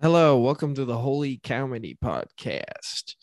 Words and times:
Hello, 0.00 0.38
welcome 0.38 0.76
to 0.76 0.84
the 0.84 0.96
Holy 0.96 1.38
Cowmedy 1.38 1.98
Podcast. 1.98 3.16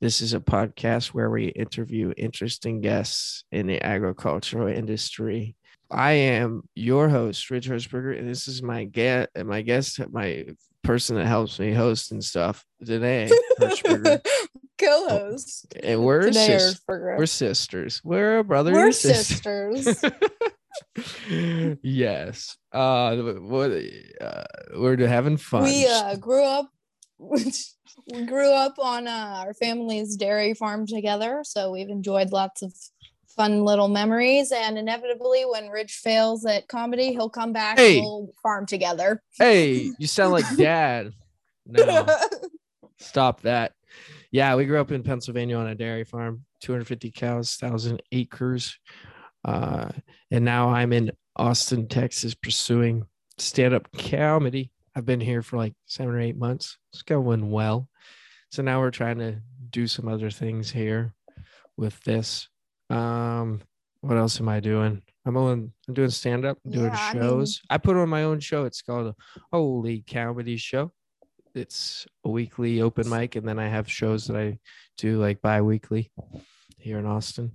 This 0.00 0.20
is 0.20 0.34
a 0.34 0.40
podcast 0.40 1.14
where 1.14 1.30
we 1.30 1.46
interview 1.46 2.12
interesting 2.16 2.80
guests 2.80 3.44
in 3.52 3.68
the 3.68 3.80
agricultural 3.80 4.66
industry. 4.66 5.54
I 5.88 6.10
am 6.14 6.62
your 6.74 7.08
host, 7.08 7.48
Rich 7.50 7.68
Hershberger, 7.68 8.18
and 8.18 8.28
this 8.28 8.48
is 8.48 8.64
my 8.64 8.82
guest, 8.82 9.28
my 9.36 9.62
guest, 9.62 10.00
my 10.10 10.46
person 10.82 11.14
that 11.14 11.26
helps 11.26 11.60
me 11.60 11.72
host 11.72 12.10
and 12.10 12.24
stuff 12.24 12.64
today, 12.84 13.30
Hershberger. 13.60 14.20
Co-host. 14.78 15.74
And 15.82 16.04
we're 16.04 16.32
sis- 16.32 16.80
we're 16.88 17.26
sisters. 17.26 18.00
We're 18.04 18.38
a 18.38 18.44
brother 18.44 18.72
We're 18.72 18.86
and 18.86 18.94
sister. 18.94 19.72
sisters. 19.76 20.12
yes. 21.82 22.56
Uh, 22.72 23.16
what? 23.16 23.70
Uh, 24.20 24.44
we're 24.76 25.06
having 25.06 25.36
fun. 25.36 25.64
we 25.64 25.86
uh, 25.86 26.16
grew 26.16 26.44
up. 26.44 26.70
we 27.18 28.24
grew 28.26 28.50
up 28.52 28.74
on 28.78 29.08
uh, 29.08 29.42
our 29.44 29.54
family's 29.54 30.16
dairy 30.16 30.54
farm 30.54 30.86
together, 30.86 31.40
so 31.42 31.72
we've 31.72 31.88
enjoyed 31.88 32.30
lots 32.30 32.62
of 32.62 32.72
fun 33.26 33.64
little 33.64 33.88
memories. 33.88 34.52
And 34.52 34.78
inevitably, 34.78 35.44
when 35.44 35.68
Rich 35.68 35.94
fails 35.94 36.46
at 36.46 36.68
comedy, 36.68 37.10
he'll 37.12 37.30
come 37.30 37.52
back 37.52 37.78
Hey. 37.78 37.96
and 37.98 38.04
we'll 38.04 38.28
farm 38.42 38.66
together. 38.66 39.20
hey, 39.38 39.90
you 39.98 40.06
sound 40.06 40.32
like 40.32 40.44
dad. 40.56 41.12
No. 41.66 42.06
Stop 42.98 43.42
that. 43.42 43.72
Yeah, 44.30 44.54
we 44.56 44.66
grew 44.66 44.80
up 44.80 44.92
in 44.92 45.02
Pennsylvania 45.02 45.56
on 45.56 45.66
a 45.68 45.74
dairy 45.74 46.04
farm, 46.04 46.44
250 46.60 47.10
cows, 47.12 47.56
1,000 47.60 48.02
acres. 48.12 48.78
Uh, 49.44 49.88
and 50.30 50.44
now 50.44 50.68
I'm 50.68 50.92
in 50.92 51.12
Austin, 51.36 51.88
Texas, 51.88 52.34
pursuing 52.34 53.06
stand 53.38 53.72
up 53.72 53.88
comedy. 53.96 54.70
I've 54.94 55.06
been 55.06 55.20
here 55.20 55.42
for 55.42 55.56
like 55.56 55.74
seven 55.86 56.14
or 56.14 56.20
eight 56.20 56.36
months. 56.36 56.76
It's 56.92 57.02
going 57.02 57.50
well. 57.50 57.88
So 58.50 58.62
now 58.62 58.80
we're 58.80 58.90
trying 58.90 59.18
to 59.18 59.36
do 59.70 59.86
some 59.86 60.08
other 60.08 60.30
things 60.30 60.70
here 60.70 61.14
with 61.76 61.98
this. 62.02 62.48
Um, 62.90 63.60
what 64.00 64.16
else 64.16 64.40
am 64.40 64.48
I 64.48 64.60
doing? 64.60 65.02
I'm 65.24 65.36
on 65.36 65.72
I'm 65.86 65.94
doing 65.94 66.10
stand 66.10 66.44
up, 66.44 66.58
doing 66.68 66.86
Yeah, 66.86 66.96
I 66.98 67.14
mean- 67.14 67.22
shows. 67.22 67.60
I 67.70 67.78
put 67.78 67.96
on 67.96 68.08
my 68.08 68.24
own 68.24 68.40
show. 68.40 68.64
It's 68.64 68.82
called 68.82 69.08
a 69.08 69.14
Holy 69.52 70.02
Cowmedy 70.02 70.58
Show. 70.58 70.92
It's 71.58 72.06
a 72.24 72.30
weekly 72.30 72.80
open 72.80 73.08
mic, 73.08 73.36
and 73.36 73.46
then 73.46 73.58
I 73.58 73.68
have 73.68 73.90
shows 73.90 74.26
that 74.26 74.36
I 74.36 74.58
do 74.96 75.18
like 75.20 75.42
bi-weekly 75.42 76.10
here 76.78 76.98
in 76.98 77.06
Austin. 77.06 77.52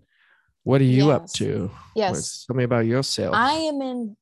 What 0.64 0.82
are 0.82 0.86
you 0.86 1.12
up 1.12 1.28
to? 1.34 1.72
yes, 1.96 2.12
What's- 2.12 2.46
Tell 2.46 2.56
me 2.56 2.64
about 2.64 2.86
yourself. 2.86 3.34
I 3.36 3.54
am 3.54 3.82
in. 3.82 4.18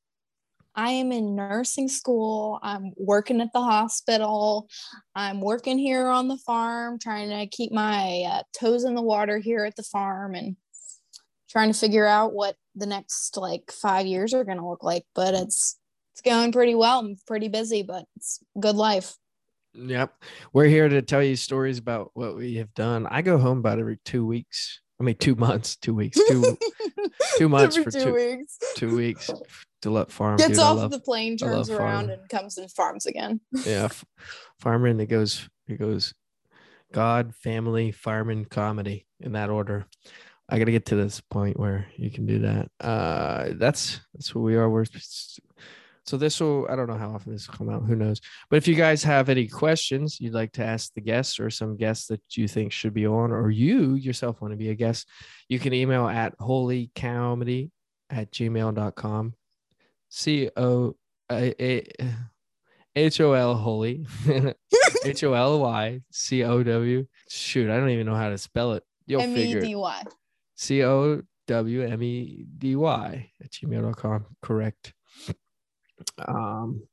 I 0.73 0.91
am 0.91 1.11
in 1.11 1.35
nursing 1.35 1.89
school. 1.89 2.57
I'm 2.63 2.93
working 2.95 3.41
at 3.41 3.51
the 3.51 3.59
hospital. 3.59 4.69
I'm 5.13 5.41
working 5.41 5.77
here 5.77 6.07
on 6.07 6.29
the 6.29 6.37
farm, 6.37 6.97
trying 6.97 7.29
to 7.29 7.45
keep 7.47 7.73
my 7.73 8.23
uh, 8.25 8.43
toes 8.57 8.85
in 8.85 8.95
the 8.95 9.01
water 9.01 9.37
here 9.37 9.65
at 9.65 9.75
the 9.75 9.83
farm 9.83 10.33
and 10.33 10.55
trying 11.49 11.73
to 11.73 11.77
figure 11.77 12.05
out 12.07 12.33
what 12.33 12.55
the 12.75 12.85
next 12.85 13.35
like 13.35 13.69
five 13.69 14.05
years 14.05 14.33
are 14.33 14.45
going 14.45 14.59
to 14.59 14.67
look 14.67 14.81
like. 14.81 15.03
But 15.13 15.33
it's 15.33 15.77
it's 16.13 16.21
going 16.21 16.53
pretty 16.53 16.75
well. 16.75 16.99
I'm 16.99 17.17
pretty 17.27 17.49
busy, 17.49 17.83
but 17.83 18.05
it's 18.15 18.39
good 18.57 18.77
life. 18.77 19.15
Yep. 19.73 20.13
We're 20.53 20.65
here 20.65 20.89
to 20.89 21.01
tell 21.01 21.23
you 21.23 21.35
stories 21.35 21.77
about 21.77 22.11
what 22.13 22.35
we 22.35 22.55
have 22.55 22.73
done. 22.73 23.07
I 23.09 23.21
go 23.21 23.37
home 23.37 23.59
about 23.59 23.79
every 23.79 23.99
two 24.03 24.25
weeks. 24.25 24.81
I 24.99 25.03
mean, 25.03 25.15
two 25.15 25.35
months, 25.37 25.75
two 25.77 25.93
weeks, 25.95 26.19
two 26.27 26.57
two 27.37 27.49
months 27.49 27.77
for 27.77 27.89
two 27.91 28.03
two- 28.03 28.13
weeks. 28.13 28.57
two 28.75 28.95
weeks 28.95 29.29
to 29.81 29.89
let 29.89 30.11
farm. 30.11 30.37
Gets 30.37 30.49
dude, 30.51 30.59
off 30.59 30.77
love- 30.77 30.91
the 30.91 30.99
plane, 30.99 31.37
turns 31.37 31.69
around, 31.69 32.07
farming. 32.07 32.09
and 32.19 32.29
comes 32.29 32.57
and 32.57 32.71
farms 32.71 33.05
again. 33.05 33.39
yeah, 33.65 33.87
farmer, 34.59 34.87
and 34.87 35.01
it 35.01 35.07
goes 35.07 35.49
it 35.67 35.79
goes 35.79 36.13
God, 36.93 37.33
family, 37.35 37.91
farming, 37.91 38.45
comedy 38.45 39.07
in 39.21 39.31
that 39.31 39.49
order. 39.49 39.85
I 40.49 40.59
got 40.59 40.65
to 40.65 40.71
get 40.73 40.87
to 40.87 40.95
this 40.97 41.21
point 41.21 41.57
where 41.57 41.87
you 41.95 42.11
can 42.11 42.25
do 42.25 42.39
that. 42.39 42.69
Uh, 42.81 43.51
that's 43.55 44.01
that's 44.13 44.27
who 44.27 44.41
we 44.41 44.55
are. 44.57 44.69
We're 44.69 44.83
so 46.05 46.17
this 46.17 46.39
will 46.39 46.67
I 46.69 46.75
don't 46.75 46.87
know 46.87 46.97
how 46.97 47.11
often 47.11 47.33
this 47.33 47.47
will 47.47 47.57
come 47.57 47.69
out. 47.69 47.83
Who 47.83 47.95
knows? 47.95 48.21
But 48.49 48.57
if 48.57 48.67
you 48.67 48.75
guys 48.75 49.03
have 49.03 49.29
any 49.29 49.47
questions 49.47 50.19
you'd 50.19 50.33
like 50.33 50.51
to 50.53 50.65
ask 50.65 50.93
the 50.93 51.01
guests 51.01 51.39
or 51.39 51.49
some 51.49 51.77
guests 51.77 52.07
that 52.07 52.21
you 52.35 52.47
think 52.47 52.71
should 52.71 52.93
be 52.93 53.07
on, 53.07 53.31
or 53.31 53.49
you 53.49 53.93
yourself 53.93 54.41
want 54.41 54.51
to 54.51 54.57
be 54.57 54.69
a 54.69 54.75
guest, 54.75 55.07
you 55.47 55.59
can 55.59 55.73
email 55.73 56.07
at 56.07 56.37
holycowmedy 56.39 57.69
at 58.09 58.31
gmail.com. 58.31 59.33
C 60.09 60.49
O 60.57 60.95
A 61.31 61.83
H 62.95 63.21
O 63.21 63.33
L 63.33 63.55
holy 63.55 64.05
H 65.05 65.23
O 65.23 65.33
L 65.33 65.59
Y 65.59 66.01
C 66.11 66.43
O 66.43 66.63
W. 66.63 67.05
Shoot, 67.29 67.69
I 67.69 67.77
don't 67.77 67.89
even 67.89 68.05
know 68.05 68.15
how 68.15 68.29
to 68.29 68.37
spell 68.37 68.73
it. 68.73 68.83
You'll 69.05 69.21
figure 69.35 69.59
it. 69.59 69.63
C 70.55 70.83
O 70.83 71.21
W 71.47 71.83
M 71.83 72.03
E 72.03 72.45
D 72.57 72.75
Y 72.75 73.31
at 73.43 73.51
gmail.com. 73.51 74.25
Correct. 74.41 74.93
Um, 76.17 76.83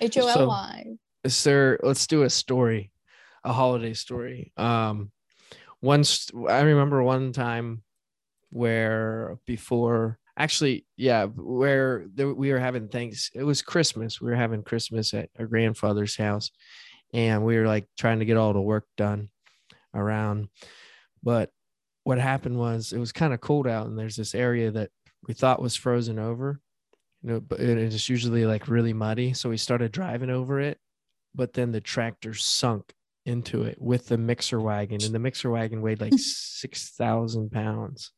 H 0.00 0.18
O 0.18 0.26
L 0.26 0.48
Y. 0.48 0.84
sir, 1.26 1.78
let's 1.82 2.06
do 2.06 2.22
a 2.22 2.30
story, 2.30 2.90
a 3.44 3.52
holiday 3.52 3.94
story. 3.94 4.52
Um, 4.56 5.10
once 5.80 6.30
I 6.48 6.60
remember 6.60 7.02
one 7.02 7.32
time 7.32 7.82
where 8.50 9.38
before 9.46 10.18
actually 10.36 10.86
yeah 10.96 11.26
where 11.26 12.06
there, 12.14 12.32
we 12.32 12.52
were 12.52 12.58
having 12.58 12.88
things 12.88 13.30
it 13.34 13.42
was 13.42 13.60
christmas 13.60 14.20
we 14.20 14.30
were 14.30 14.36
having 14.36 14.62
christmas 14.62 15.12
at 15.12 15.28
our 15.38 15.46
grandfather's 15.46 16.16
house 16.16 16.50
and 17.12 17.44
we 17.44 17.56
were 17.56 17.66
like 17.66 17.86
trying 17.98 18.20
to 18.20 18.24
get 18.24 18.36
all 18.36 18.52
the 18.52 18.60
work 18.60 18.86
done 18.96 19.28
around 19.94 20.48
but 21.22 21.50
what 22.04 22.18
happened 22.18 22.56
was 22.56 22.92
it 22.92 22.98
was 22.98 23.12
kind 23.12 23.34
of 23.34 23.40
cold 23.40 23.66
out 23.66 23.86
and 23.86 23.98
there's 23.98 24.16
this 24.16 24.34
area 24.34 24.70
that 24.70 24.90
we 25.26 25.34
thought 25.34 25.60
was 25.60 25.76
frozen 25.76 26.18
over 26.18 26.60
you 27.22 27.30
know 27.30 27.40
but 27.40 27.60
it 27.60 27.78
is 27.78 28.08
usually 28.08 28.46
like 28.46 28.68
really 28.68 28.92
muddy 28.92 29.32
so 29.32 29.48
we 29.48 29.56
started 29.56 29.92
driving 29.92 30.30
over 30.30 30.60
it 30.60 30.78
but 31.34 31.52
then 31.52 31.72
the 31.72 31.80
tractor 31.80 32.34
sunk 32.34 32.92
into 33.26 33.62
it 33.64 33.76
with 33.80 34.06
the 34.06 34.16
mixer 34.16 34.60
wagon 34.60 35.02
and 35.02 35.14
the 35.14 35.18
mixer 35.18 35.50
wagon 35.50 35.82
weighed 35.82 36.00
like 36.00 36.14
6000 36.16 37.50
pounds 37.50 38.12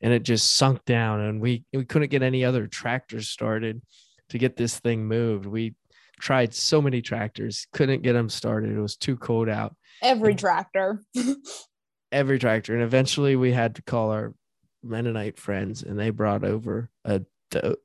and 0.00 0.12
it 0.12 0.22
just 0.22 0.56
sunk 0.56 0.82
down 0.86 1.20
and 1.20 1.40
we 1.40 1.64
we 1.74 1.84
couldn't 1.84 2.10
get 2.10 2.22
any 2.22 2.44
other 2.44 2.66
tractors 2.66 3.28
started 3.28 3.82
to 4.30 4.38
get 4.38 4.56
this 4.56 4.78
thing 4.78 5.04
moved. 5.06 5.44
We 5.44 5.74
tried 6.20 6.54
so 6.54 6.80
many 6.80 7.02
tractors 7.02 7.66
couldn't 7.72 8.02
get 8.02 8.12
them 8.12 8.28
started. 8.28 8.70
It 8.70 8.80
was 8.80 8.96
too 8.96 9.16
cold 9.16 9.48
out. 9.48 9.74
Every 10.02 10.30
And- 10.30 10.38
tractor. 10.38 11.02
every 12.12 12.38
tractor 12.38 12.74
and 12.74 12.82
eventually 12.82 13.36
we 13.36 13.52
had 13.52 13.74
to 13.76 13.82
call 13.82 14.10
our 14.10 14.34
mennonite 14.82 15.38
friends 15.38 15.82
and 15.82 15.98
they 15.98 16.10
brought 16.10 16.44
over 16.44 16.88
a 17.04 17.20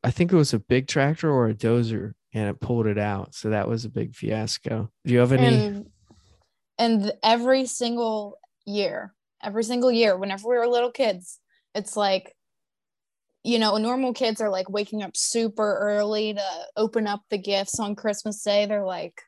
i 0.03 0.11
think 0.11 0.31
it 0.31 0.35
was 0.35 0.53
a 0.53 0.59
big 0.59 0.87
tractor 0.87 1.31
or 1.31 1.47
a 1.47 1.53
dozer 1.53 2.13
and 2.35 2.49
it 2.49 2.59
pulled 2.59 2.85
it 2.85 2.97
out. 2.97 3.33
So 3.33 3.49
that 3.49 3.67
was 3.67 3.85
a 3.85 3.89
big 3.89 4.13
fiasco. 4.13 4.91
Do 5.05 5.13
you 5.13 5.19
have 5.19 5.31
any 5.31 5.47
and 5.47 5.85
and 6.77 7.13
every 7.23 7.65
single 7.65 8.37
year 8.65 9.13
every 9.41 9.63
single 9.63 9.91
year 9.91 10.17
whenever 10.17 10.49
we 10.49 10.57
were 10.57 10.67
little 10.67 10.91
kids 10.91 11.39
it's 11.75 11.95
like 11.95 12.33
you 13.43 13.59
know 13.59 13.77
normal 13.77 14.11
kids 14.11 14.41
are 14.41 14.49
like 14.49 14.67
waking 14.69 15.03
up 15.03 15.15
super 15.15 15.77
early 15.77 16.33
to 16.33 16.43
open 16.75 17.05
up 17.05 17.21
the 17.29 17.37
gifts 17.37 17.79
on 17.79 17.95
christmas 17.95 18.41
day. 18.43 18.65
They're 18.65 18.85
like 18.85 19.21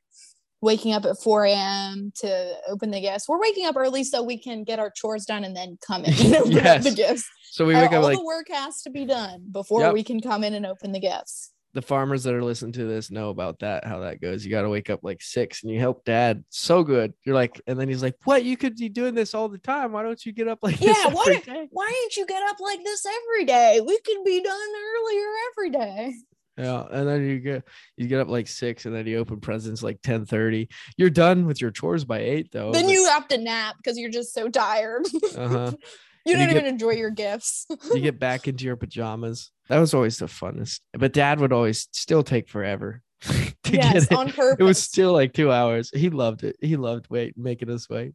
waking 0.61 0.93
up 0.93 1.05
at 1.05 1.17
4 1.21 1.45
a.m 1.45 2.11
to 2.15 2.53
open 2.67 2.91
the 2.91 2.99
gifts. 3.01 3.27
We're 3.29 3.39
waking 3.39 3.65
up 3.65 3.75
early 3.77 4.03
so 4.03 4.23
we 4.23 4.37
can 4.37 4.63
get 4.63 4.79
our 4.79 4.89
chores 4.91 5.25
done 5.25 5.43
and 5.43 5.55
then 5.55 5.77
come 5.85 6.03
in 6.05 6.13
and 6.25 6.35
open 6.35 6.51
Yes. 6.51 6.83
the 6.83 6.91
gifts. 6.91 7.29
So 7.51 7.65
we 7.65 7.75
Uh, 7.75 7.81
wake 7.81 7.91
all 7.91 7.97
up 7.99 8.03
like 8.05 8.17
the 8.17 8.23
work 8.25 8.47
has 8.49 8.81
to 8.83 8.89
be 8.89 9.05
done 9.05 9.45
before 9.51 9.81
Yep. 9.81 9.93
we 9.93 10.03
can 10.03 10.19
come 10.19 10.43
in 10.43 10.53
and 10.53 10.65
open 10.65 10.91
the 10.91 10.99
gifts. 10.99 11.51
The 11.73 11.81
farmers 11.83 12.23
that 12.23 12.33
are 12.33 12.43
listening 12.43 12.71
to 12.73 12.85
this 12.85 13.11
know 13.11 13.29
about 13.29 13.59
that 13.59 13.85
how 13.85 13.99
that 13.99 14.19
goes. 14.19 14.43
You 14.43 14.49
got 14.49 14.63
to 14.63 14.69
wake 14.69 14.89
up 14.89 15.01
like 15.03 15.21
six 15.21 15.61
and 15.63 15.71
you 15.71 15.79
help 15.79 16.03
dad. 16.05 16.43
So 16.49 16.83
good. 16.83 17.13
You're 17.23 17.35
like 17.35 17.61
and 17.67 17.79
then 17.79 17.87
he's 17.87 18.01
like 18.01 18.15
what? 18.23 18.43
You 18.43 18.57
could 18.57 18.75
be 18.77 18.89
doing 18.89 19.13
this 19.13 19.35
all 19.35 19.47
the 19.47 19.59
time. 19.59 19.91
Why 19.91 20.01
don't 20.01 20.25
you 20.25 20.31
get 20.31 20.47
up 20.47 20.59
like 20.63 20.79
this 20.79 20.87
Yeah, 20.97 21.13
why 21.13 21.25
don't- 21.25 21.45
day?" 21.45 21.67
why 21.71 21.87
didn't 21.87 22.17
you 22.17 22.25
get 22.25 22.41
up 22.49 22.59
like 22.59 22.83
this 22.83 23.05
every 23.05 23.45
day? 23.45 23.79
We 23.85 23.99
could 23.99 24.23
be 24.25 24.41
done 24.41 24.69
earlier 24.95 25.27
every 25.51 25.69
day 25.69 26.13
yeah 26.57 26.85
and 26.91 27.07
then 27.07 27.23
you 27.25 27.39
get 27.39 27.63
you 27.97 28.07
get 28.07 28.19
up 28.19 28.27
like 28.27 28.47
six 28.47 28.85
and 28.85 28.95
then 28.95 29.05
you 29.05 29.17
open 29.17 29.39
presents 29.39 29.83
like 29.83 30.01
ten 30.01 30.25
thirty. 30.25 30.67
you're 30.97 31.09
done 31.09 31.45
with 31.45 31.61
your 31.61 31.71
chores 31.71 32.03
by 32.05 32.19
eight 32.19 32.51
though 32.51 32.71
then 32.71 32.89
you 32.89 33.05
have 33.07 33.27
to 33.27 33.37
nap 33.37 33.75
because 33.77 33.97
you're 33.97 34.09
just 34.11 34.33
so 34.33 34.49
tired. 34.49 35.05
uh-huh 35.37 35.71
you 36.25 36.33
and 36.33 36.41
don't 36.41 36.49
get- 36.49 36.57
even 36.57 36.65
enjoy 36.65 36.91
your 36.91 37.09
gifts. 37.09 37.65
you 37.93 38.01
get 38.01 38.19
back 38.19 38.47
into 38.49 38.65
your 38.65 38.75
pajamas 38.75 39.51
that 39.69 39.79
was 39.79 39.93
always 39.93 40.17
the 40.17 40.25
funnest 40.25 40.81
but 40.93 41.13
dad 41.13 41.39
would 41.39 41.53
always 41.53 41.87
still 41.93 42.23
take 42.23 42.49
forever 42.49 43.01
to 43.21 43.53
yes, 43.71 43.93
get 43.93 44.11
it 44.11 44.11
on 44.13 44.31
purpose. 44.31 44.57
it 44.59 44.63
was 44.63 44.77
still 44.81 45.13
like 45.13 45.33
two 45.33 45.51
hours 45.51 45.89
he 45.93 46.09
loved 46.09 46.43
it 46.43 46.55
he 46.61 46.75
loved 46.75 47.07
wait 47.09 47.37
making 47.37 47.69
us 47.69 47.89
wait 47.89 48.13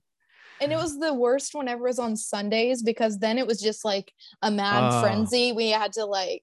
and 0.60 0.70
it 0.72 0.76
was 0.76 0.96
the 1.00 1.12
worst 1.12 1.54
whenever 1.56 1.86
it 1.86 1.90
was 1.90 1.98
on 1.98 2.14
Sundays 2.16 2.84
because 2.84 3.18
then 3.18 3.36
it 3.36 3.46
was 3.48 3.60
just 3.60 3.84
like 3.84 4.12
a 4.42 4.50
mad 4.50 4.92
Ah. 4.92 5.02
frenzy. 5.02 5.50
We 5.50 5.70
had 5.70 5.94
to 5.94 6.04
like 6.04 6.42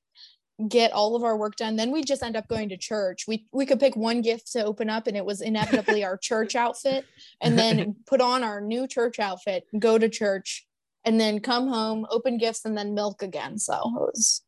get 0.68 0.92
all 0.92 1.16
of 1.16 1.24
our 1.24 1.38
work 1.38 1.56
done. 1.56 1.76
Then 1.76 1.92
we 1.92 2.04
just 2.04 2.24
end 2.24 2.36
up 2.36 2.48
going 2.48 2.70
to 2.70 2.78
church. 2.78 3.26
We 3.28 3.46
we 3.52 3.66
could 3.66 3.80
pick 3.80 3.96
one 3.96 4.22
gift 4.22 4.52
to 4.54 4.64
open 4.64 4.90
up, 4.90 5.08
and 5.08 5.16
it 5.16 5.26
was 5.26 5.42
inevitably 5.42 6.04
our 6.04 6.18
church 6.18 6.56
outfit, 6.56 7.06
and 7.42 7.58
then 7.58 7.96
put 8.08 8.22
on 8.22 8.44
our 8.44 8.62
new 8.62 8.88
church 8.88 9.20
outfit, 9.20 9.66
go 9.78 9.98
to 9.98 10.10
church, 10.10 10.68
and 11.06 11.20
then 11.20 11.40
come 11.40 11.68
home, 11.68 12.06
open 12.10 12.38
gifts, 12.38 12.66
and 12.66 12.78
then 12.78 12.94
milk 12.94 13.22
again. 13.22 13.58
So 13.58 13.74
it 13.74 14.02
was 14.02 14.42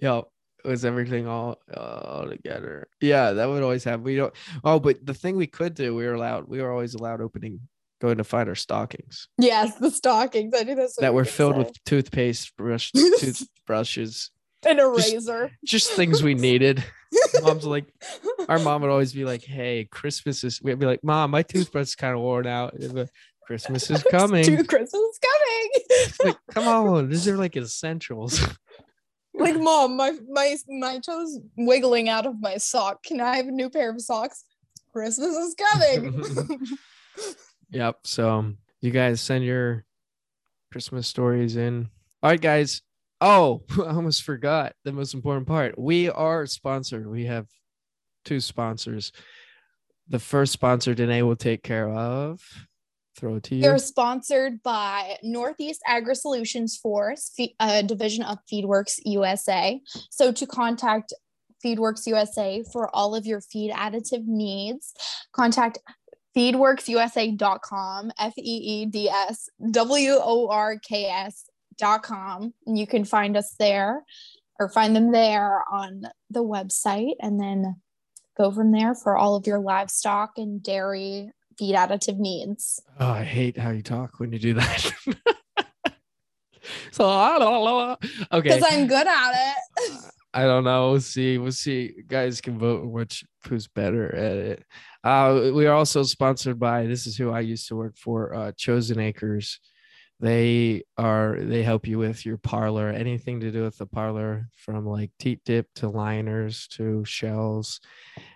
Yeah, 0.00 0.22
it 0.64 0.68
was 0.68 0.84
everything 0.84 1.26
all 1.26 1.58
all 1.76 2.26
together. 2.28 2.88
Yeah, 3.00 3.32
that 3.32 3.48
would 3.48 3.62
always 3.62 3.84
happen. 3.84 4.02
We 4.02 4.16
don't. 4.16 4.34
Oh, 4.64 4.80
but 4.80 5.04
the 5.04 5.14
thing 5.14 5.36
we 5.36 5.46
could 5.46 5.74
do, 5.74 5.94
we 5.94 6.06
were 6.06 6.14
allowed. 6.14 6.48
We 6.48 6.62
were 6.62 6.70
always 6.70 6.94
allowed 6.94 7.20
opening, 7.20 7.60
going 8.00 8.18
to 8.18 8.24
find 8.24 8.48
our 8.48 8.54
stockings 8.54 9.28
yes, 9.38 9.74
the 9.76 9.90
stockings. 9.90 10.54
I 10.56 10.62
knew 10.62 10.74
that's 10.74 10.96
that 10.96 11.14
were 11.14 11.24
filled 11.24 11.54
say. 11.54 11.58
with 11.58 11.84
toothpaste, 11.84 12.56
brush, 12.56 12.90
toothbrushes, 12.92 14.30
an 14.66 14.78
eraser. 14.78 15.50
just 15.64 15.92
things 15.92 16.22
we 16.22 16.34
needed. 16.34 16.84
Mom's 17.42 17.64
like, 17.64 17.86
our 18.48 18.58
mom 18.58 18.82
would 18.82 18.90
always 18.90 19.12
be 19.12 19.24
like, 19.24 19.44
"Hey, 19.44 19.88
Christmas 19.90 20.44
is." 20.44 20.60
We'd 20.62 20.78
be 20.78 20.86
like, 20.86 21.02
"Mom, 21.02 21.30
my 21.30 21.42
toothbrush 21.42 21.88
is 21.88 21.94
kind 21.94 22.14
of 22.14 22.20
worn 22.20 22.46
out. 22.46 22.74
but 22.92 23.08
Christmas 23.46 23.90
is 23.90 24.02
coming." 24.10 24.44
Dude, 24.44 24.68
Christmas 24.68 24.92
is 24.92 25.18
coming. 25.18 25.70
like, 26.24 26.36
come 26.50 26.68
on, 26.68 27.08
these 27.08 27.26
are 27.28 27.36
like 27.36 27.56
essentials. 27.56 28.44
like, 29.34 29.56
mom, 29.56 29.96
my 29.96 30.12
my 30.28 30.56
my 30.68 30.98
toes 30.98 31.38
wiggling 31.56 32.08
out 32.08 32.26
of 32.26 32.40
my 32.40 32.56
sock. 32.56 33.02
Can 33.02 33.20
I 33.20 33.36
have 33.36 33.46
a 33.46 33.52
new 33.52 33.70
pair 33.70 33.90
of 33.90 34.00
socks? 34.00 34.44
Christmas 34.92 35.34
is 35.34 35.54
coming. 35.54 36.68
Yep. 37.70 37.98
So 38.04 38.52
you 38.80 38.90
guys 38.90 39.20
send 39.20 39.44
your 39.44 39.84
Christmas 40.72 41.06
stories 41.06 41.56
in. 41.56 41.88
All 42.22 42.30
right, 42.30 42.40
guys. 42.40 42.82
Oh, 43.20 43.62
I 43.78 43.88
almost 43.88 44.22
forgot 44.22 44.74
the 44.84 44.92
most 44.92 45.14
important 45.14 45.46
part. 45.46 45.78
We 45.78 46.10
are 46.10 46.46
sponsored. 46.46 47.06
We 47.08 47.26
have 47.26 47.46
two 48.24 48.40
sponsors. 48.40 49.12
The 50.08 50.18
first 50.18 50.52
sponsor, 50.52 50.94
Danae, 50.94 51.22
will 51.22 51.36
take 51.36 51.62
care 51.62 51.88
of. 51.88 52.40
Throw 53.16 53.36
it 53.36 53.44
to 53.44 53.54
you. 53.54 53.62
They're 53.62 53.78
sponsored 53.78 54.62
by 54.62 55.16
Northeast 55.22 55.80
Agri 55.86 56.14
Solutions 56.14 56.76
Force, 56.76 57.32
a 57.40 57.54
uh, 57.58 57.82
division 57.82 58.22
of 58.22 58.38
FeedWorks 58.52 59.00
USA. 59.06 59.80
So 60.10 60.32
to 60.32 60.46
contact 60.46 61.14
FeedWorks 61.64 62.06
USA 62.06 62.62
for 62.70 62.94
all 62.94 63.14
of 63.14 63.24
your 63.24 63.40
feed 63.40 63.72
additive 63.72 64.26
needs, 64.26 64.92
contact 65.32 65.78
feedworksusa.com, 66.36 68.12
F 68.18 68.34
E 68.36 68.42
E 68.42 68.86
D 68.86 69.08
S 69.08 69.48
W 69.70 70.18
O 70.20 70.48
R 70.50 70.78
K 70.78 71.06
S.com. 71.06 71.55
Dot 71.78 72.02
com 72.02 72.54
and 72.66 72.78
you 72.78 72.86
can 72.86 73.04
find 73.04 73.36
us 73.36 73.54
there 73.58 74.02
or 74.58 74.68
find 74.68 74.96
them 74.96 75.12
there 75.12 75.62
on 75.70 76.02
the 76.30 76.42
website 76.42 77.14
and 77.20 77.38
then 77.38 77.76
go 78.36 78.50
from 78.50 78.72
there 78.72 78.94
for 78.94 79.16
all 79.16 79.36
of 79.36 79.46
your 79.46 79.58
livestock 79.58 80.32
and 80.36 80.62
dairy 80.62 81.30
feed 81.58 81.74
additive 81.74 82.18
needs. 82.18 82.80
Oh, 82.98 83.10
I 83.10 83.24
hate 83.24 83.56
how 83.56 83.70
you 83.70 83.82
talk 83.82 84.18
when 84.18 84.32
you 84.32 84.38
do 84.38 84.54
that. 84.54 84.92
so 86.92 87.08
I 87.08 87.38
don't 87.38 87.64
know. 87.64 87.96
Okay. 88.32 88.48
Because 88.48 88.64
I'm 88.70 88.86
good 88.86 89.06
at 89.06 89.32
it. 89.32 90.00
I 90.34 90.42
don't 90.42 90.64
know. 90.64 90.90
We'll 90.90 91.00
see. 91.00 91.38
We'll 91.38 91.52
see. 91.52 91.94
Guys 92.06 92.40
can 92.42 92.58
vote 92.58 92.86
which 92.86 93.24
who's 93.48 93.68
better 93.68 94.14
at 94.14 94.36
it. 94.36 94.64
Uh, 95.02 95.50
we 95.54 95.66
are 95.66 95.74
also 95.74 96.02
sponsored 96.02 96.58
by 96.58 96.86
this 96.86 97.06
is 97.06 97.16
who 97.16 97.30
I 97.30 97.40
used 97.40 97.68
to 97.68 97.76
work 97.76 97.96
for, 97.96 98.34
uh, 98.34 98.52
Chosen 98.56 99.00
Acres. 99.00 99.60
They 100.18 100.84
are 100.96 101.36
they 101.38 101.62
help 101.62 101.86
you 101.86 101.98
with 101.98 102.24
your 102.24 102.38
parlor, 102.38 102.88
anything 102.88 103.40
to 103.40 103.50
do 103.50 103.64
with 103.64 103.76
the 103.76 103.86
parlor, 103.86 104.48
from 104.54 104.86
like 104.86 105.10
teat 105.18 105.40
dip 105.44 105.66
to 105.74 105.88
liners 105.88 106.66
to 106.68 107.04
shells, 107.04 107.80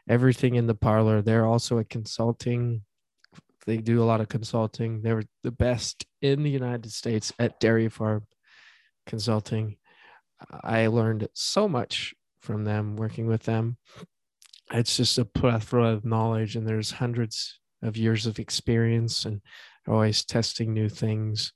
everything 0.08 0.56
in 0.56 0.66
the 0.66 0.74
parlor. 0.74 1.22
They're 1.22 1.46
also 1.46 1.78
a 1.78 1.84
consulting. 1.84 2.82
They 3.66 3.78
do 3.78 4.02
a 4.02 4.04
lot 4.04 4.20
of 4.20 4.28
consulting. 4.28 5.00
They 5.00 5.14
were 5.14 5.24
the 5.42 5.52
best 5.52 6.04
in 6.20 6.42
the 6.42 6.50
United 6.50 6.92
States 6.92 7.32
at 7.38 7.60
dairy 7.60 7.88
farm 7.88 8.26
consulting. 9.06 9.76
I 10.62 10.86
learned 10.88 11.28
so 11.32 11.66
much 11.66 12.14
from 12.40 12.64
them 12.64 12.96
working 12.96 13.26
with 13.26 13.44
them. 13.44 13.78
It's 14.72 14.96
just 14.96 15.18
a 15.18 15.24
plethora 15.24 15.88
of 15.88 16.04
knowledge, 16.04 16.56
and 16.56 16.66
there's 16.66 16.90
hundreds 16.90 17.58
of 17.82 17.96
years 17.96 18.26
of 18.26 18.38
experience, 18.38 19.24
and 19.24 19.40
always 19.88 20.24
testing 20.24 20.74
new 20.74 20.88
things. 20.88 21.52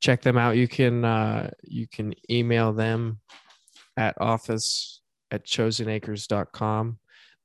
Check 0.00 0.22
them 0.22 0.38
out. 0.38 0.56
You 0.56 0.68
can 0.68 1.04
uh, 1.04 1.50
you 1.62 1.86
can 1.88 2.14
email 2.30 2.72
them 2.72 3.20
at 3.96 4.20
office 4.20 5.00
at 5.30 5.44
chosenacres.com. 5.44 6.98